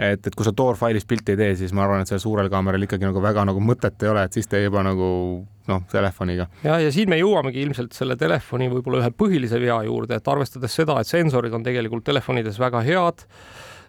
[0.00, 2.86] et, et kui sa toorfailis pilti ei tee, siis ma arvan, et sellel suurel kaameral
[2.86, 5.08] ikkagi nagu väga nagu mõtet ei ole, et siis tee juba nagu
[5.70, 6.48] noh, telefoniga.
[6.64, 10.76] ja, ja siin me jõuamegi ilmselt selle telefoni võib-olla ühe põhilise vea juurde, et arvestades
[10.80, 13.26] seda, et sensorid on tegelikult telefonides väga head,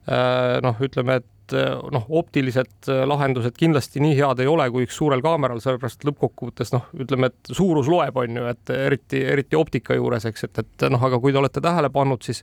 [0.10, 4.68] äh, noh, ütleme, et et eh, noh, optilised eh, lahendused kindlasti nii head ei ole
[4.74, 9.24] kui üks suurel kaameral, sellepärast lõppkokkuvõttes noh, ütleme, et suurus loeb, on ju, et eriti,
[9.34, 12.42] eriti optika juures, eks, et, et noh, aga kui te olete tähele pannud, siis,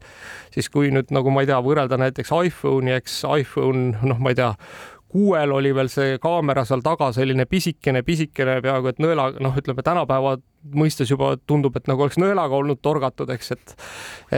[0.55, 4.39] siis kui nüüd nagu ma ei tea, võrrelda näiteks iPhone'i, eks iPhone, noh, ma ei
[4.39, 4.53] tea,
[5.09, 9.85] kuuel oli veel see kaamera seal taga selline pisikene, pisikene, peaaegu et nõela, noh, ütleme
[9.85, 10.37] tänapäeva
[10.75, 13.77] mõistes juba tundub, et nagu oleks nõelaga olnud torgatud, eks, et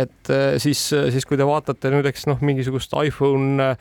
[0.05, 3.73] et siis, siis kui te vaatate nüüd, eks noh, mingisugust iPhone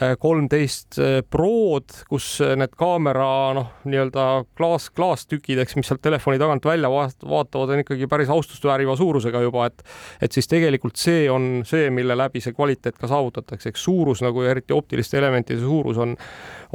[0.00, 4.22] Äh, kolmteist äh, Prod, kus äh, need kaamera noh, nii-öelda
[4.56, 9.42] klaas, klaastükid, eks, mis sealt telefoni tagant välja vaatavad, on ikkagi päris austust vääriva suurusega
[9.44, 9.84] juba, et
[10.24, 13.84] et siis tegelikult see on see, mille läbi see kvaliteet ka saavutatakse, eks.
[13.84, 16.16] Suurus nagu eriti optiliste elementide suurus on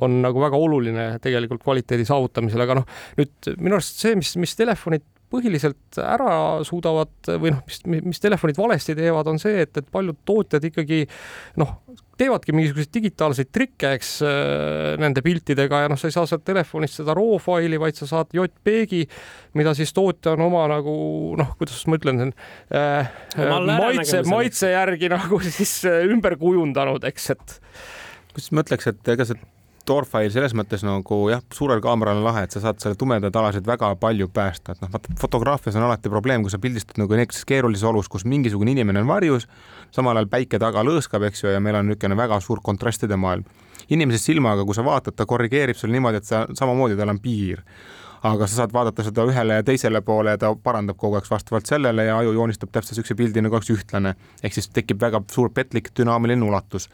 [0.04, 4.58] on nagu väga oluline tegelikult kvaliteedi saavutamisel, aga noh, nüüd minu arust see, mis, mis
[4.58, 9.88] telefonid põhiliselt ära suudavad või noh, mis, mis telefonid valesti teevad, on see, et, et
[9.92, 11.02] paljud tootjad ikkagi
[11.60, 11.74] noh,
[12.18, 17.02] teevadki mingisuguseid digitaalseid trikke, eks äh, nende piltidega ja noh, sa ei saa sealt telefonist
[17.02, 19.04] seda raw faili, vaid sa saad JPEG-i,
[19.60, 20.96] mida siis tootja on oma nagu
[21.40, 22.32] noh, kuidas ma ütlen
[22.72, 23.12] äh,,
[23.68, 27.60] maitse, maitse järgi nagu siis äh, ümber kujundanud, eks, et.
[28.32, 29.44] kuidas ma ütleks, et ega see
[29.88, 33.67] Torfail selles mõttes nagu jah, suurel kaameral on lahe, et sa saad selle tumedad alasid
[33.67, 37.47] väga palju päästa, et noh, vaata fotograafias on alati probleem, kui sa pildistad nagu niisuguses
[37.47, 39.47] keerulises olus, kus mingisugune inimene on varjus,
[39.95, 43.47] samal ajal päike taga lõõskab, eks ju, ja meil on niisugune väga suur kontrastide maailm.
[43.89, 47.63] inimese silmaga, kui sa vaatad, ta korrigeerib sul niimoodi, et sa samamoodi, tal on piir
[48.28, 51.69] aga sa saad vaadata seda ühele ja teisele poole ja ta parandab kogu aeg vastavalt
[51.69, 54.15] sellele ja aju joonistab täpselt niisuguse pildi nagu oleks ühtlane.
[54.43, 56.89] ehk siis tekib väga suur petlik dünaamiline ulatus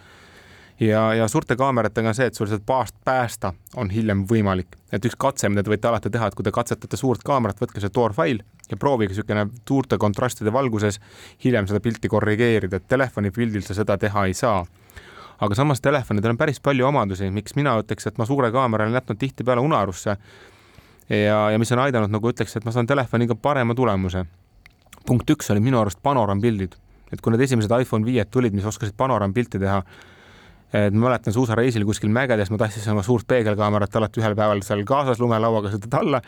[0.79, 4.77] ja, ja suurte kaameratega on see, et sul seda paast päästa on hiljem võimalik.
[4.91, 7.81] et üks katse, mida te võite alati teha, et kui te katsetate suurt kaamerat, võtke
[7.81, 10.99] see toorfail ja proovige niisugune suurte kontrastide valguses
[11.43, 14.65] hiljem seda pilti korrigeerida, et telefoni pildil sa seda teha ei saa.
[15.43, 18.93] aga samas telefonidel on päris palju omadusi, miks mina ütleks, et ma suure kaamera olen
[18.93, 20.17] jätnud tihtipeale unarusse.
[21.09, 24.25] ja, ja mis on aidanud, nagu ütleks, et ma saan telefoniga parema tulemuse.
[25.05, 26.75] punkt üks oli minu arust panorampildid,
[27.11, 29.83] et kui need esimesed iPhone viied tulid, mis oskasid panorampilti teha
[30.73, 34.81] et ma mäletan suusareisil kuskil mägedes, ma tahtsin oma suurt peegelkaamerat alati ühel päeval seal
[34.89, 36.21] kaasas lumelauaga sõidad alla,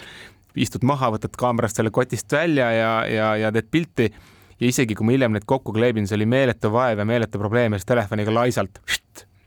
[0.55, 4.11] istud maha, võtad kaamerast selle kotist välja ja, ja, ja teed pilti.
[4.59, 7.73] ja isegi kui ma hiljem neid kokku kleebin, see oli meeletu vaev ja meeletu probleem
[7.73, 8.79] ja siis telefoniga laisalt.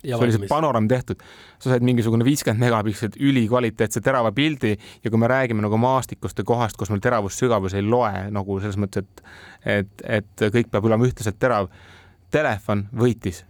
[0.02, 1.22] see oli see panoramm tehtud,
[1.58, 6.44] sa said mingisugune viiskümmend megapikslit ülikvaliteetse terava pildi ja kui me räägime nagu maastikust ja
[6.44, 9.22] kohast, kus meil teravus-sügavus ei loe nagu selles mõttes, et,
[9.78, 11.70] et, et kõik peab olema ühtlaselt terav.
[12.30, 13.46] Telefon võitis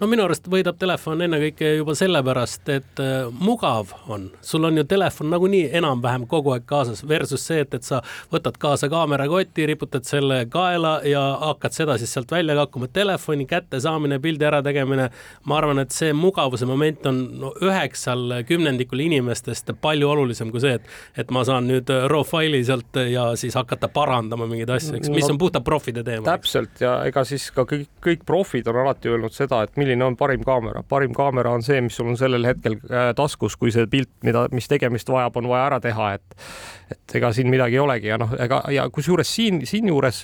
[0.00, 4.84] no minu arust võidab telefon ennekõike juba sellepärast, et äh, mugav on, sul on ju
[4.88, 10.04] telefon nagunii enam-vähem kogu aeg kaasas versus see, et, et sa võtad kaasa kaamerakoti, riputad
[10.08, 12.90] selle kaela ja hakkad seda siis sealt välja kakkuma.
[12.92, 15.08] telefoni kättesaamine, pildi ärategemine,
[15.44, 20.76] ma arvan, et see mugavuse moment on no, üheksal kümnendikul inimestest palju olulisem kui see,
[20.76, 25.12] et, et ma saan nüüd raw faili sealt ja siis hakata parandama mingeid asju, eks,
[25.14, 26.26] mis on puhtalt profide teema.
[26.28, 30.16] täpselt ja ega siis ka kõik, kõik profid on alati öelnud seda, et milline on
[30.18, 30.82] parim kaamera.
[30.82, 34.46] parim kaamera on see, mis sul on sellel hetkel äh, taskus, kui see pilt, mida,
[34.52, 36.46] mis tegemist vajab, on vaja ära teha, et
[36.86, 40.20] et ega siin midagi ei olegi ja noh, ega ja kusjuures siin, siinjuures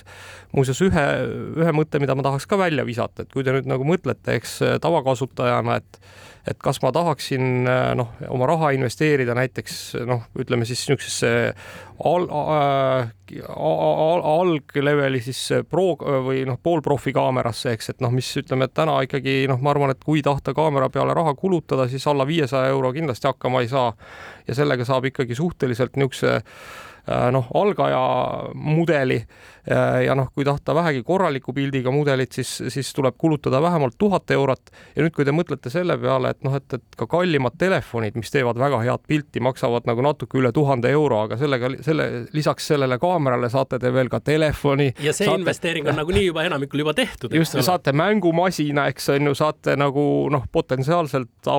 [0.53, 1.05] muuseas ühe,
[1.59, 4.59] ühe mõtte, mida ma tahaks ka välja visata, et kui te nüüd nagu mõtlete, eks
[4.83, 6.03] tavakasutajana, et
[6.43, 7.63] et kas ma tahaksin
[7.95, 11.29] noh, oma raha investeerida näiteks noh, ütleme siis niisugusesse
[12.03, 13.13] al, äh,
[13.47, 15.39] al, algleveli siis
[15.71, 15.93] pro
[16.27, 19.95] või noh, poolprofi kaamerasse, eks, et noh, mis ütleme, et täna ikkagi noh, ma arvan,
[19.95, 23.93] et kui tahta kaamera peale raha kulutada, siis alla viiesaja euro kindlasti hakkama ei saa.
[24.47, 28.03] ja sellega saab ikkagi suhteliselt niisuguse Äh, noh, algaja
[28.55, 33.97] mudeli äh, ja noh, kui tahta vähegi korraliku pildiga mudelit, siis, siis tuleb kulutada vähemalt
[33.97, 34.71] tuhat eurot.
[34.95, 38.31] ja nüüd, kui te mõtlete selle peale, et noh, et, et ka kallimad telefonid, mis
[38.31, 42.99] teevad väga head pilti, maksavad nagu natuke üle tuhande euro, aga sellega, selle lisaks sellele
[43.01, 44.93] kaamerale saate te veel ka telefoni.
[45.03, 47.35] ja see saate, investeering on nagunii juba enamikul juba tehtud.
[47.35, 51.51] just, saate mängumasina, eks on ju, saate nagu noh, potentsiaalselt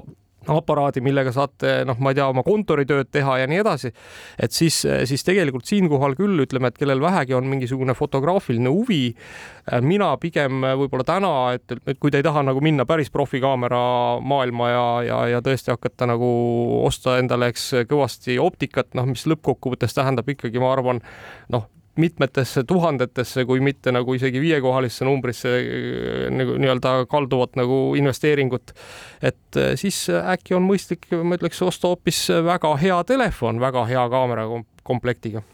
[0.51, 3.93] aparaadi, millega saate, noh, ma ei tea, oma kontoritööd teha ja nii edasi.
[4.39, 9.15] et siis, siis tegelikult siinkohal küll ütleme, et kellel vähegi on mingisugune fotograafiline huvi,
[9.83, 13.85] mina pigem võib-olla täna, et, et kui te ei taha nagu minna päris profikaamera
[14.21, 16.31] maailma ja, ja, ja tõesti hakata nagu
[16.85, 21.01] osta endale, eks kõvasti optikat, noh, mis lõppkokkuvõttes tähendab ikkagi, ma arvan,
[21.55, 21.69] noh,
[22.01, 25.53] mitmetesse tuhandetesse, kui mitte nagu isegi viiekohalisse numbrisse
[26.35, 28.75] nagu nii-öelda kalduvat nagu investeeringut.
[29.23, 34.09] et eh, siis äkki on mõistlik, ma ütleks, osta hoopis väga hea telefon, väga hea
[34.11, 34.49] kaamera
[34.83, 35.45] komplektiga.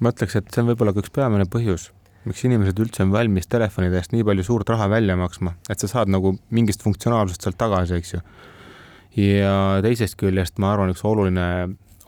[0.00, 1.88] ma ütleks, et see on võib-olla ka üks peamine põhjus,
[2.28, 5.88] miks inimesed üldse on valmis telefonide eest nii palju suurt raha välja maksma, et sa
[5.88, 8.22] saad nagu mingist funktsionaalsust sealt tagasi, eks ju.
[9.24, 11.48] ja teisest küljest ma arvan, üks oluline,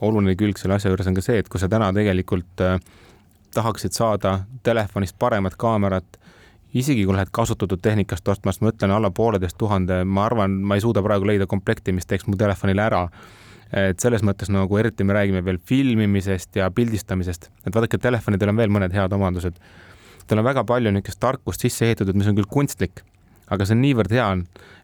[0.05, 2.77] oluline külg selle asja juures on ka see, et kui sa täna tegelikult äh,
[3.55, 6.19] tahaksid saada telefonist paremat kaamerat,
[6.75, 10.77] isegi kui lähed kasutatud tehnikast ostma, sest ma ütlen alla pooleteist tuhande, ma arvan, ma
[10.77, 13.09] ei suuda praegu leida komplekti, mis teeks mu telefonile ära.
[13.69, 18.57] et selles mõttes nagu eriti me räägime veel filmimisest ja pildistamisest, et vaadake, telefonidel on
[18.57, 19.59] veel mõned head omadused.
[20.27, 23.03] tal on väga palju niisugust tarkust sisse ehitatud, mis on küll kunstlik,
[23.51, 24.31] aga see on niivõrd hea,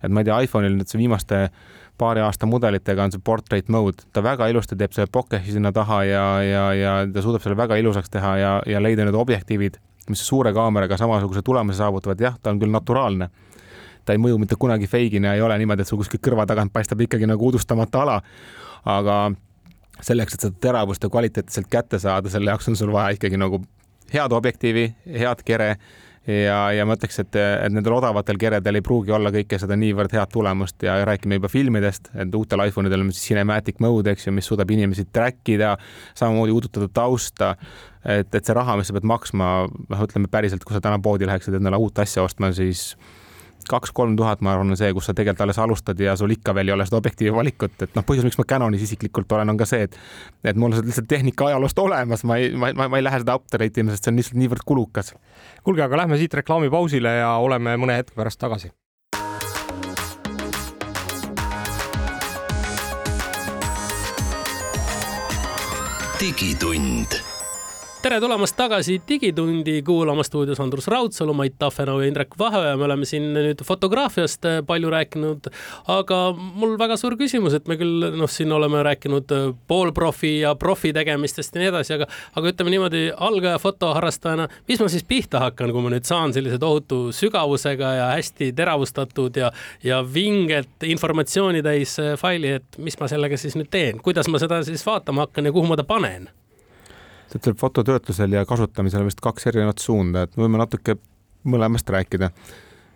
[0.02, 1.50] et ma ei tea, iPhone'il nüüd see viimaste
[1.98, 6.02] paari aasta mudelitega on see portrait mode, ta väga ilusti teeb selle bokeh'i sinna taha
[6.08, 9.78] ja, ja, ja ta suudab selle väga ilusaks teha ja, ja leida need objektiivid,
[10.10, 13.30] mis suure kaameraga samasuguse tulemuse saavutavad, jah, ta on küll naturaalne.
[14.04, 17.00] ta ei mõju mitte kunagi fake'ina, ei ole niimoodi, et sul kuskilt kõrva tagant paistab
[17.00, 18.20] ikkagi nagu udustamata ala.
[18.84, 19.32] aga
[20.02, 23.38] selleks, et seda teravust ja kvaliteeti sealt kätte saada, selle jaoks on sul vaja ikkagi
[23.40, 23.62] nagu
[24.12, 25.76] head objektiivi, head kere
[26.26, 30.14] ja, ja ma ütleks, et, et nendel odavatel keredel ei pruugi olla kõike seda niivõrd
[30.16, 34.36] head tulemust ja räägime juba filmidest, et uutel iPhone idel on cinematic mode, eks ju,
[34.36, 35.74] mis suudab inimesi track ida,
[36.16, 37.54] samamoodi udutada tausta.
[38.04, 39.50] et, et see raha, mis sa pead maksma,
[39.90, 42.92] noh, ütleme päriselt, kui sa täna poodi läheksid endale uut asja ostma, siis
[43.70, 46.70] kaks-kolm tuhat, ma arvan, on see, kus sa tegelikult alles alustad ja sul ikka veel
[46.70, 49.68] ei ole seda objektiivi valikut, et noh, põhjus, miks ma Canonis isiklikult olen, on ka
[49.68, 49.98] see, et
[50.44, 53.22] et mul on see lihtsalt tehnika ajaloost olemas, ma ei, ma, ma, ma ei lähe
[53.24, 55.14] seda update ima, sest see on lihtsalt niivõrd kulukas.
[55.64, 58.72] kuulge, aga lähme siit reklaamipausile ja oleme mõne hetke pärast tagasi.
[66.24, 67.23] digitund
[68.04, 72.76] tere tulemast tagasi Digitundi kuulama stuudios Andrus Raudsalu, Mait Tafenau ja Indrek Vaheoja.
[72.76, 75.48] me oleme siin nüüd fotograafiast äh, palju rääkinud,
[75.88, 80.52] aga mul väga suur küsimus, et me küll noh, siin oleme rääkinud äh, poolprofi ja
[80.54, 85.40] profi tegemistest ja nii edasi, aga, aga ütleme niimoodi algaja fotoharrastajana, mis ma siis pihta
[85.46, 89.48] hakkan, kui ma nüüd saan sellise tohutu sügavusega ja hästi teravustatud ja,
[89.80, 94.44] ja vinget informatsiooni täis äh, faili, et mis ma sellega siis nüüd teen, kuidas ma
[94.44, 96.34] seda siis vaatama hakkan ja kuhu ma ta panen
[97.34, 100.96] et fototöötlusel ja kasutamisel on vist kaks erinevat suunda, et võime natuke
[101.44, 102.30] mõlemast rääkida.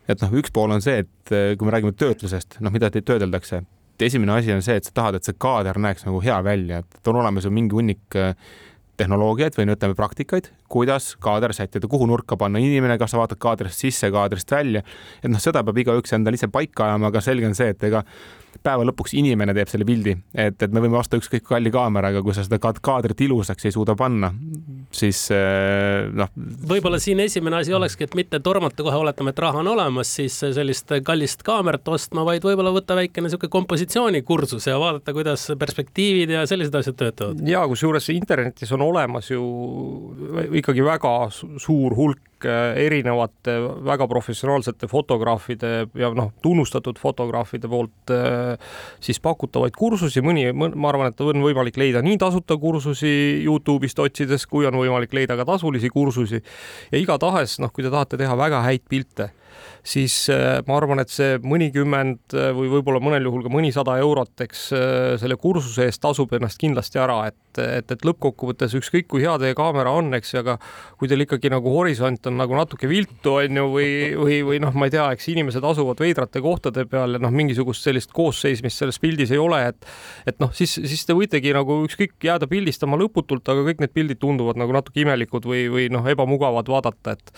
[0.08, 3.62] et noh, üks pool on see, et eh, kui me räägime töötlusest, noh, mida töödeldakse,
[4.00, 7.10] esimene asi on see, et sa tahad, et see kaader näeks nagu hea välja, et
[7.10, 8.32] on olemas ju mingi hunnik eh,
[8.98, 13.40] tehnoloogiaid või no ütleme praktikaid, kuidas kaader sättida, kuhu nurka panna inimene, kas sa vaatad
[13.40, 14.82] kaadrist sisse, kaadrist välja.
[15.22, 18.04] et noh, seda peab igaüks endale ise paika ajama, aga selge on see, et ega
[18.64, 22.34] päeva lõpuks inimene teeb selle pildi, et, et me võime osta ükskõik kalli kaameraga, kui
[22.34, 24.30] sa seda kaadrit ilusaks ei suuda panna,
[24.94, 26.32] siis eh, noh.
[26.68, 30.36] võib-olla siin esimene asi olekski, et mitte tormata kohe, oletame, et raha on olemas, siis
[30.56, 36.44] sellist kallist kaamerat ostma, vaid võib-olla võtta väikene niisugune kompositsioonikursus ja vaadata, kuidas perspektiivid ja
[36.50, 37.44] sellised asjad töötavad.
[37.48, 39.44] ja kusjuures internetis on olemas ju
[40.60, 43.54] ikkagi väga suur hulk äh, erinevate
[43.86, 48.54] väga professionaalsete fotograafide ja noh, tunnustatud fotograafide poolt äh,
[49.04, 53.10] siis pakutavaid kursusi, mõni, ma arvan, et on võimalik leida nii tasuta kursusi
[53.44, 56.42] Youtube'ist otsides, kui on võimalik leida ka tasulisi kursusi.
[56.92, 59.32] Ja igatahes noh, kui te tahate teha väga häid pilte
[59.86, 64.34] siis äh, ma arvan, et see mõnikümmend äh, või võib-olla mõnel juhul ka mõnisada eurot,
[64.44, 69.24] eks äh, selle kursuse eest tasub ennast kindlasti ära, et, et, et lõppkokkuvõttes ükskõik kui
[69.24, 70.58] hea teie kaamera on, eks ju, aga
[70.98, 74.74] kui teil ikkagi nagu horisont on nagu natuke viltu, on ju, või, või, või noh,
[74.78, 79.00] ma ei tea, eks inimesed asuvad veidrate kohtade peal ja noh, mingisugust sellist koosseismist selles
[79.02, 79.88] pildis ei ole, et
[80.28, 84.20] et noh, siis, siis te võitegi nagu ükskõik jääda pildistama lõputult, aga kõik need pildid
[84.22, 87.32] tunduvad nagu natuke imelikud või, või noh, ebamugavad vaadata, et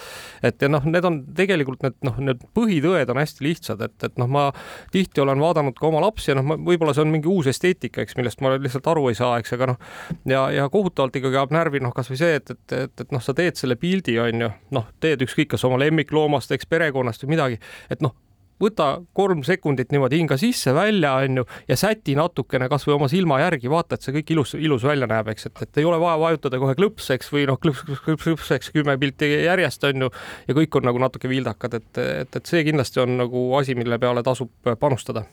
[0.50, 4.16] et ja noh, need on tegelikult need noh, need põhitõed on hästi lihtsad, et, et
[4.20, 4.46] noh, ma
[4.94, 8.16] tihti olen vaadanud ka oma lapsi ja noh, võib-olla see on mingi uus esteetika, eks,
[8.18, 9.82] millest ma lihtsalt aru ei saa, eks, aga noh,
[10.30, 13.36] ja, ja kohutavalt ikkagi ajab närvi noh, kasvõi see, et, et, et, et noh, sa
[13.36, 17.62] teed selle pildi, on ju, noh, teed ükskõik, kas oma lemmikloomast, eks perekonnast või midagi,
[17.90, 18.16] et noh
[18.60, 23.96] võta kolm sekundit niimoodi hinga sisse-välja, onju, ja säti natukene kasvõi oma silma järgi, vaata,
[23.96, 26.76] et see kõik ilus, ilus välja näeb, eks, et, et ei ole vaja vajutada kohe
[26.78, 30.10] klõps, eks, või noh, klõps, klõps, klõps, klõps, eks kümme pilti järjest onju
[30.48, 33.98] ja kõik on nagu natuke vildakad, et, et, et see kindlasti on nagu asi, mille
[34.02, 35.24] peale tasub panustada.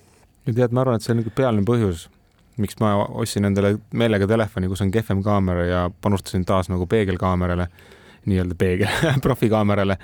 [0.48, 2.08] Ja tead, ma arvan, et see on nagu pealine põhjus,
[2.62, 7.68] miks ma ostsin endale meelega telefoni, kus on kehvem kaamera ja panustasin taas nagu peegelkaamerale,
[8.30, 9.98] nii-öelda peegel profikaamerale.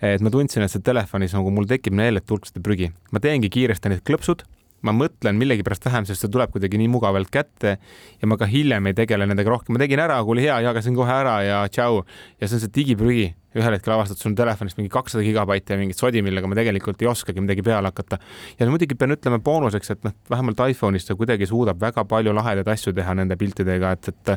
[0.00, 2.92] et ma tundsin, et see telefonis nagu mul tekib meeletu hulk seda prügi.
[3.12, 4.46] ma teengi kiiresti need klõpsud
[4.86, 7.76] ma mõtlen millegipärast vähem, sest see tuleb kuidagi nii mugavalt kätte
[8.20, 10.96] ja ma ka hiljem ei tegele nendega rohkem, ma tegin ära, kui oli hea, jagasin
[10.96, 12.00] kohe ära ja tšau.
[12.40, 13.26] ja see on see digiprügi,
[13.58, 17.10] ühel hetkel avastad sul telefonis mingi kakssada gigabaiti ja mingit sodi, millega ma tegelikult ei
[17.12, 18.18] oskagi midagi peale hakata.
[18.58, 22.68] ja muidugi pean ütlema boonuseks, et noh, vähemalt iPhone'is ta kuidagi suudab väga palju lahedaid
[22.68, 24.36] asju teha nende piltidega, et, et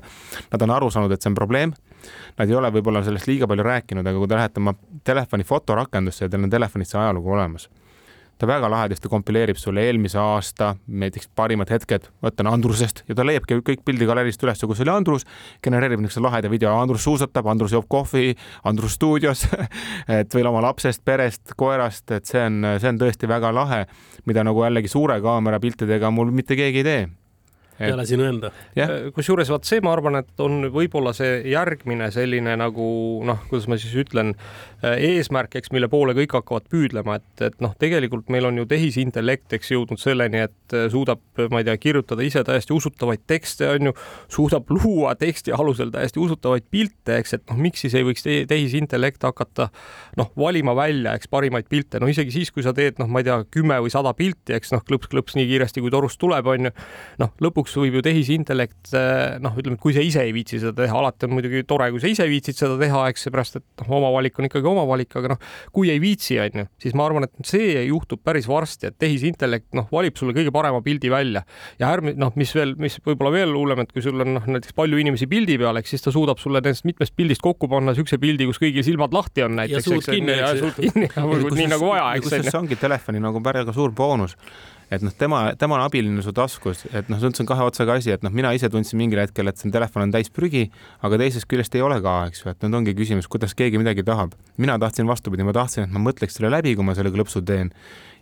[0.51, 1.75] nad on aru saanud, et see on probleem.
[2.37, 6.25] Nad ei ole võib-olla sellest liiga palju rääkinud, aga kui te lähete oma telefoni fotorakendusse
[6.25, 7.69] ja teil on telefonis see ajalugu olemas.
[8.41, 13.59] Ta väga lahedasti kompileerib sulle eelmise aasta näiteks parimad hetked, võtan Andrusest ja ta leiabki
[13.61, 15.27] kõik pildigaleerist üles, kus oli Andrus,
[15.63, 18.33] genereerib niisuguse laheda video, Andrus suusatab, Andrus joob kohvi,
[18.67, 19.45] Andrus stuudios
[20.19, 23.83] et veel oma lapsest, perest, koerast, et see on, see on tõesti väga lahe,
[24.25, 27.03] mida nagu jällegi suure kaamera piltidega mul mitte keegi ei tee
[27.77, 28.51] peale sinu enda.
[28.77, 32.87] Äh, kusjuures vaat see, ma arvan, et on võib-olla see järgmine selline nagu
[33.27, 37.55] noh, kuidas ma siis ütlen, äh, eesmärk, eks, mille poole kõik hakkavad püüdlema, et, et
[37.63, 41.21] noh, tegelikult meil on ju tehisintellekt, eks, jõudnud selleni, et äh, suudab,
[41.51, 43.93] ma ei tea, kirjutada ise täiesti usutavaid tekste, on ju,
[44.33, 49.23] suudab luua teksti alusel täiesti usutavaid pilte, eks, et noh, miks siis ei võiks tehisintellekt
[49.23, 49.69] hakata
[50.19, 53.29] noh, valima välja, eks, parimaid pilte, no isegi siis, kui sa teed, noh, ma ei
[53.29, 56.73] tea, kümme või sada pilti, eks noh, klõps-klõps nii kiiresti, kui torust tuleb, on ju,
[57.23, 60.99] noh, lõpuks võib ju tehisintellekt eh, noh, ütleme, kui sa ise ei viitsi seda teha,
[60.99, 64.11] alati on muidugi tore, kui sa ise viitsid seda teha, eks, seepärast et noh, oma
[64.17, 65.41] valik on ikkagi oma valik, aga noh,
[65.75, 69.71] kui ei viitsi, on ju, siis ma arvan, et see juhtub päris varsti, et tehisintellekt
[69.77, 71.43] noh, valib sulle kõige parema pildi välja
[71.81, 74.75] ja ärme noh, mis veel, mis võib-olla veel hullem, et kui sul on noh, näiteks
[74.77, 78.19] palju inimesi pildi peal, eks siis ta suudab sulle nendest mitmest pildist kokku panna siukse
[78.21, 79.79] pildi, kus kõigil silmad lahti on näiteks.
[79.79, 81.57] ja suud kinni, eks.
[81.59, 82.37] nii nagu vaja, eks.
[82.49, 84.37] see ongi telefoni nagu väga suur boonus
[84.93, 88.13] et noh, tema, tema on abiline su taskus, et noh, see on kahe otsaga asi,
[88.13, 90.67] et noh, mina ise tundsin mingil hetkel, et see telefon on täis prügi,
[91.03, 94.05] aga teisest küljest ei ole ka, eks ju, et nüüd ongi küsimus, kuidas keegi midagi
[94.07, 94.37] tahab.
[94.57, 97.73] mina tahtsin vastupidi, ma tahtsin, et ma mõtleks selle läbi, kui ma selle klõpsu teen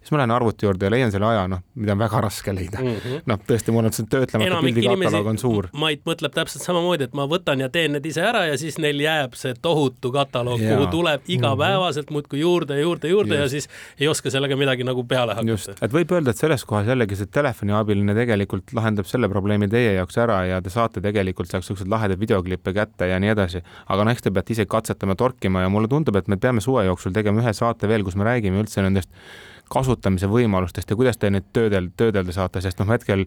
[0.01, 2.79] siis ma lähen arvuti juurde ja leian selle aja, noh, mida on väga raske leida
[2.81, 3.21] mm -hmm..
[3.29, 5.67] noh, tõesti, mul on see töötlemata pildikataloog on suur.
[5.77, 8.99] Mait mõtleb täpselt samamoodi, et ma võtan ja teen need ise ära ja siis neil
[9.03, 12.13] jääb see tohutu kataloog, kuhu tuleb igapäevaselt mm -hmm.
[12.13, 13.41] muudkui juurde ja juurde, juurde Just.
[13.41, 15.75] ja siis ei oska sellega midagi nagu peale hakata.
[15.81, 20.17] et võib öelda, et selles kohas jällegi see telefoniabiline tegelikult lahendab selle probleemi teie jaoks
[20.17, 23.61] ära ja te saate tegelikult sealt siukseid lahedaid videoklippe kätte ja nii edasi.
[23.87, 26.85] aga noh, eks te peate ise katsetama, torkima ja mulle tundub, et me peame suve
[26.85, 29.09] jooksul tegema ühe saate veel, kus me räägime üldse nendest
[29.71, 33.25] kasutamise võimalustest ja kuidas te neid töödel, töödelda saate, sest noh, hetkel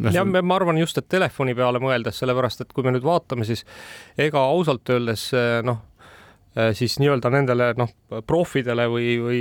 [0.00, 3.46] no, jah, ma arvan just, et telefoni peale mõeldes, sellepärast et kui me nüüd vaatame,
[3.48, 3.64] siis
[4.20, 5.28] ega ausalt öeldes
[5.66, 5.82] noh,
[6.76, 7.92] siis nii-öelda nendele noh,
[8.26, 9.40] profidele või, või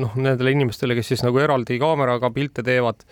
[0.00, 3.04] noh, nendele inimestele, kes siis nagu eraldi kaameraga pilte teevad,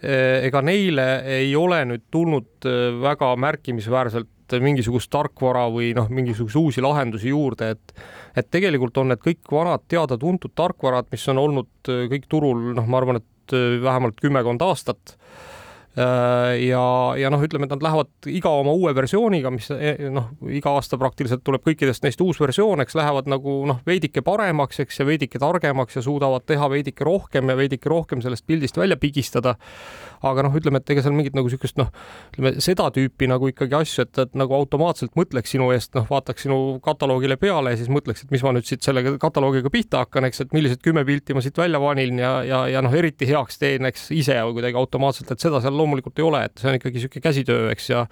[0.00, 2.66] ega neile ei ole nüüd tulnud
[3.02, 7.94] väga märkimisväärselt mingisugust tarkvara või noh, mingisuguseid uusi lahendusi juurde, et
[8.38, 12.86] et tegelikult on need kõik vanad teada-tuntud tarkvarad, mis on olnud äh, kõik turul, noh,
[12.90, 15.16] ma arvan, et äh, vähemalt kümmekond aastat
[15.96, 16.82] ja,
[17.18, 19.66] ja noh, ütleme, et nad lähevad iga oma uue versiooniga, mis
[20.14, 24.78] noh, iga aasta praktiliselt tuleb kõikidest neist uus versioon, eks lähevad nagu noh, veidike paremaks,
[24.84, 28.98] eks ja veidike targemaks ja suudavad teha veidike rohkem ja veidike rohkem sellest pildist välja
[29.00, 29.56] pigistada.
[30.22, 31.88] Aga noh, ütleme, et ega seal mingit nagu niisugust noh,
[32.34, 36.44] ütleme seda tüüpi nagu ikkagi asju, et, et nagu automaatselt mõtleks sinu eest, noh, vaataks
[36.46, 40.28] sinu kataloogile peale ja siis mõtleks, et mis ma nüüd siit selle kataloogiga pihta hakkan,
[40.28, 43.58] eks, et millised kümme pilti ma siit välja valin ja, ja, ja noh, eriti heaks
[43.58, 47.00] teen, eks ise kuidagi automaatselt, et seda seal loomulikult ei ole, et see on ikkagi
[47.00, 48.04] niisugune käsitöö, eks ja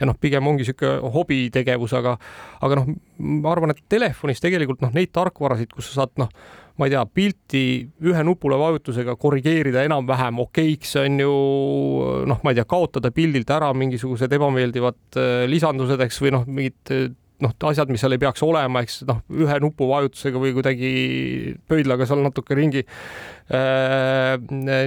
[0.00, 2.16] ja noh, pigem ongi niisugune hobitegevus, aga
[2.60, 2.90] aga noh,
[3.22, 6.32] ma arvan, et telefonis tegelikult noh, neid tarkvarasid, kus sa saad noh,
[6.80, 7.64] ma ei tea, pilti
[8.08, 11.32] ühe nupule vajutusega korrigeerida enam-vähem okeiks, on ju
[12.28, 16.94] noh, ma ei tea, kaotada pildilt ära mingisugused ebameeldivad äh, lisandused, eks, või noh, mingid
[16.94, 17.06] äh,
[17.44, 20.92] noh, asjad, mis seal ei peaks olema, eks noh, ühe nupuvajutusega või kuidagi
[21.68, 24.36] pöidlaga seal natuke ringi äh,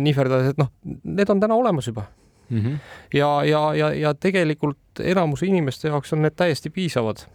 [0.03, 0.73] nihverdades, et noh,
[1.05, 2.07] need on täna olemas juba
[2.49, 2.59] mm.
[2.59, 2.77] -hmm.
[3.13, 7.25] ja, ja, ja, ja tegelikult enamuse inimeste jaoks on need täiesti piisavad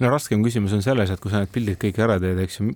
[0.00, 2.70] no raskem küsimus on selles, et kui sa need pildid kõik ära teed, eks ju,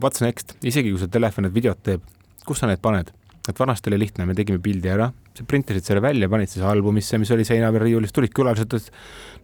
[0.00, 2.02] what's next, isegi kui see telefon need videot teeb,
[2.46, 3.12] kus sa need paned?
[3.48, 7.18] et vanasti oli lihtne, me tegime pildi ära, sa printisid selle välja, panid siis albumisse,
[7.18, 8.92] mis oli seina peal riiulis, tulid külalised, ütlesid,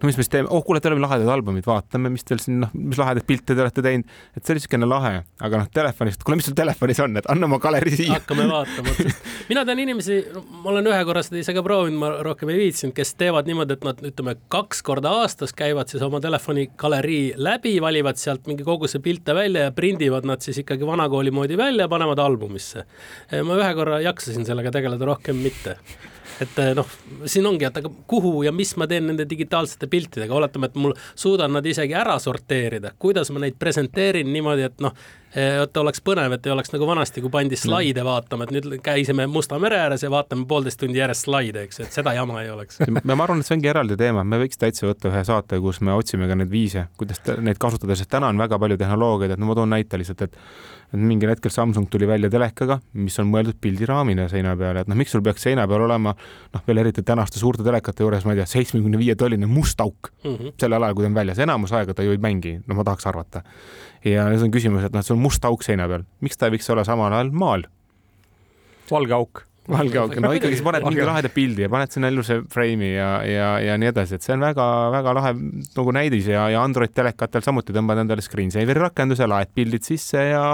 [0.01, 2.61] no mis me siis teeme, oh kuule, teil on lahedad albumid, vaatame, mis teil siin
[2.63, 5.13] noh, mis lahedaid pilte te olete teinud, et see oli niisugune lahe,
[5.43, 8.21] aga noh, telefonist, kuule, mis sul telefonis on, et anna oma galerii siia.
[8.21, 9.27] hakkame vaatama otsast.
[9.51, 12.95] mina tean inimesi, ma olen ühe korra seda ise ka proovinud, ma rohkem ei viitsinud,
[12.95, 17.75] kes teevad niimoodi, et nad ütleme, kaks korda aastas käivad siis oma telefoni galerii läbi,
[17.83, 21.91] valivad sealt mingi koguse pilte välja ja prindivad nad siis ikkagi vanakooli moodi välja ja
[21.91, 22.87] panevad albumisse.
[23.43, 25.80] ma ühe korra jaksasin sellega tegeleda, rohkem mitte
[26.41, 26.89] et eh, noh,
[27.29, 30.95] siin ongi, et aga kuhu ja mis ma teen nende digitaalsete piltidega, oletame, et mul
[31.15, 34.95] suudan nad isegi ära sorteerida, kuidas ma neid presenteerin niimoodi, et noh,
[35.35, 39.29] et oleks põnev, et ei oleks nagu vanasti, kui pandi slaide vaatama, et nüüd käisime
[39.31, 42.81] Musta mere ääres ja vaatame poolteist tundi järjest slaide, eks, et seda jama ei oleks.
[43.05, 45.95] ma arvan, et see ongi eraldi teema, me võiks täitsa võtta ühe saate, kus me
[45.95, 49.51] otsime ka neid viise, kuidas neid kasutada, sest täna on väga palju tehnoloogiaid, et no
[49.51, 50.39] ma toon näite lihtsalt, et
[50.91, 54.99] et mingil hetkel Samsung tuli välja telekaga, mis on mõeldud pildiraamina seina peale, et noh,
[54.99, 58.41] miks sul peaks seina peal olema noh, veel eriti tänaste suurte telekate juures, ma ei
[58.41, 60.57] tea, seitsmekümne viie tolline must auk mm -hmm.
[60.61, 63.07] sel ajal, kui ta on väljas, enamus aega ta ju ei mängi, no ma tahaks
[63.07, 63.43] arvata.
[64.07, 66.57] Ja siis on küsimus, et noh, see on must auk seina peal, miks ta ei
[66.57, 67.69] võiks olla samal ajal maal?
[68.91, 69.45] valge auk.
[69.71, 73.11] Valge auk, no ikkagi sa paned mingi laheda pildi ja paned sinna ilusa frame'i ja,
[73.29, 77.45] ja, ja nii edasi, et see on väga-väga lahe nagu näidis ja, ja Android telekatel
[77.45, 80.45] samuti tõmbad endale screensaver'i rakenduse, laed pildid sisse ja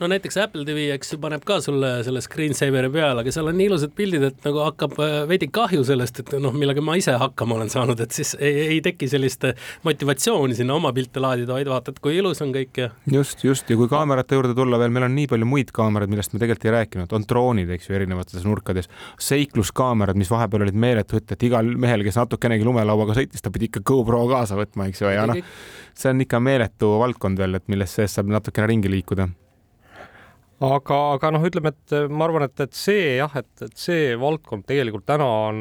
[0.00, 3.56] no näiteks Apple TV, eks ju, paneb ka sulle selle screensaveri peale, aga seal on
[3.58, 7.16] nii ilusad pildid, et nagu hakkab äh, veidi kahju sellest, et noh, millega ma ise
[7.18, 11.54] hakkama olen saanud, et siis ei, ei teki sellist äh, motivatsiooni sinna oma pilte laadida,
[11.56, 12.90] vaid vaatad, kui ilus on kõik ja.
[13.10, 13.70] just, just.
[13.70, 16.68] Ja kui kaamerate juurde tulla veel, meil on nii palju muid kaameraid, millest me tegelikult
[16.68, 18.90] ei rääkinud, on droonid, eks ju, erinevates nurkades,
[19.28, 23.72] seikluskaamerad, mis vahepeal olid meeletu hitt, et igal mehel, kes natukenegi lumelauaga sõitis, ta pidi
[23.72, 25.42] ikka GoPro kaasa võtma, eks ju, ja noh,
[25.98, 29.28] see on ikka meeletu valdkond veel, et milles sees saab natukene ringi liikuda
[30.60, 34.66] aga, aga noh, ütleme, et ma arvan, et, et see jah, et, et see valdkond
[34.68, 35.60] tegelikult täna on,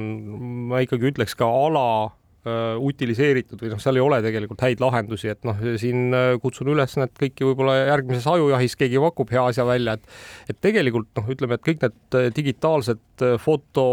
[0.71, 2.16] ma ikkagi ütleks ka ala Äh,
[2.79, 6.95] utiliseeritud või noh, seal ei ole tegelikult häid lahendusi, et noh, siin äh, kutsun üles
[6.99, 11.57] need kõiki võib-olla järgmises ajujahis keegi pakub hea asja välja, et et tegelikult noh, ütleme,
[11.57, 13.03] et kõik need äh, digitaalsed
[13.41, 13.85] foto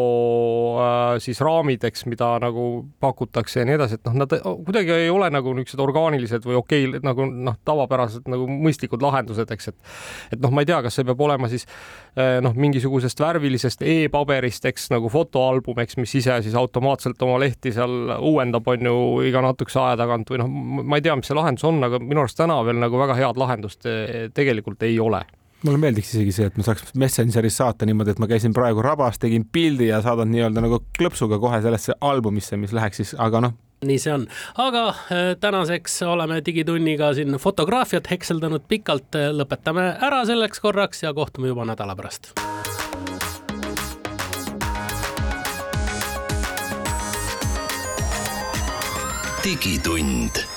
[0.85, 5.11] äh, siis raamid, eks, mida nagu pakutakse ja nii edasi, et noh, nad kuidagi ei
[5.13, 10.37] ole nagu niisugused orgaanilised või okei okay,, nagu noh, tavapärased nagu mõistlikud lahendused, eks, et
[10.37, 11.67] et noh, ma ei tea, kas see peab olema siis
[12.15, 18.15] noh, mingisugusest värvilisest e-paberist, eks nagu fotoalbum, eks, mis ise siis automaatselt oma lehti seal
[18.21, 20.51] uue uuendab, on ju, iga natukese aja tagant või noh,
[20.85, 23.41] ma ei tea, mis see lahendus on, aga minu arust täna veel nagu väga head
[23.41, 25.25] lahendust eh, tegelikult ei ole.
[25.65, 29.17] Mulle meeldiks isegi see, et ma saaks Messengeris saata niimoodi, et ma käisin praegu rabas,
[29.19, 33.55] tegin pildi ja saadan nii-öelda nagu klõpsuga kohe sellesse albumisse, mis läheks siis, aga noh,
[33.85, 34.27] nii see on,
[34.61, 41.53] aga eh, tänaseks oleme Digitunniga siin fotograafiat hekseldanud pikalt, lõpetame ära selleks korraks ja kohtume
[41.53, 42.35] juba nädala pärast
[49.45, 50.54] digitund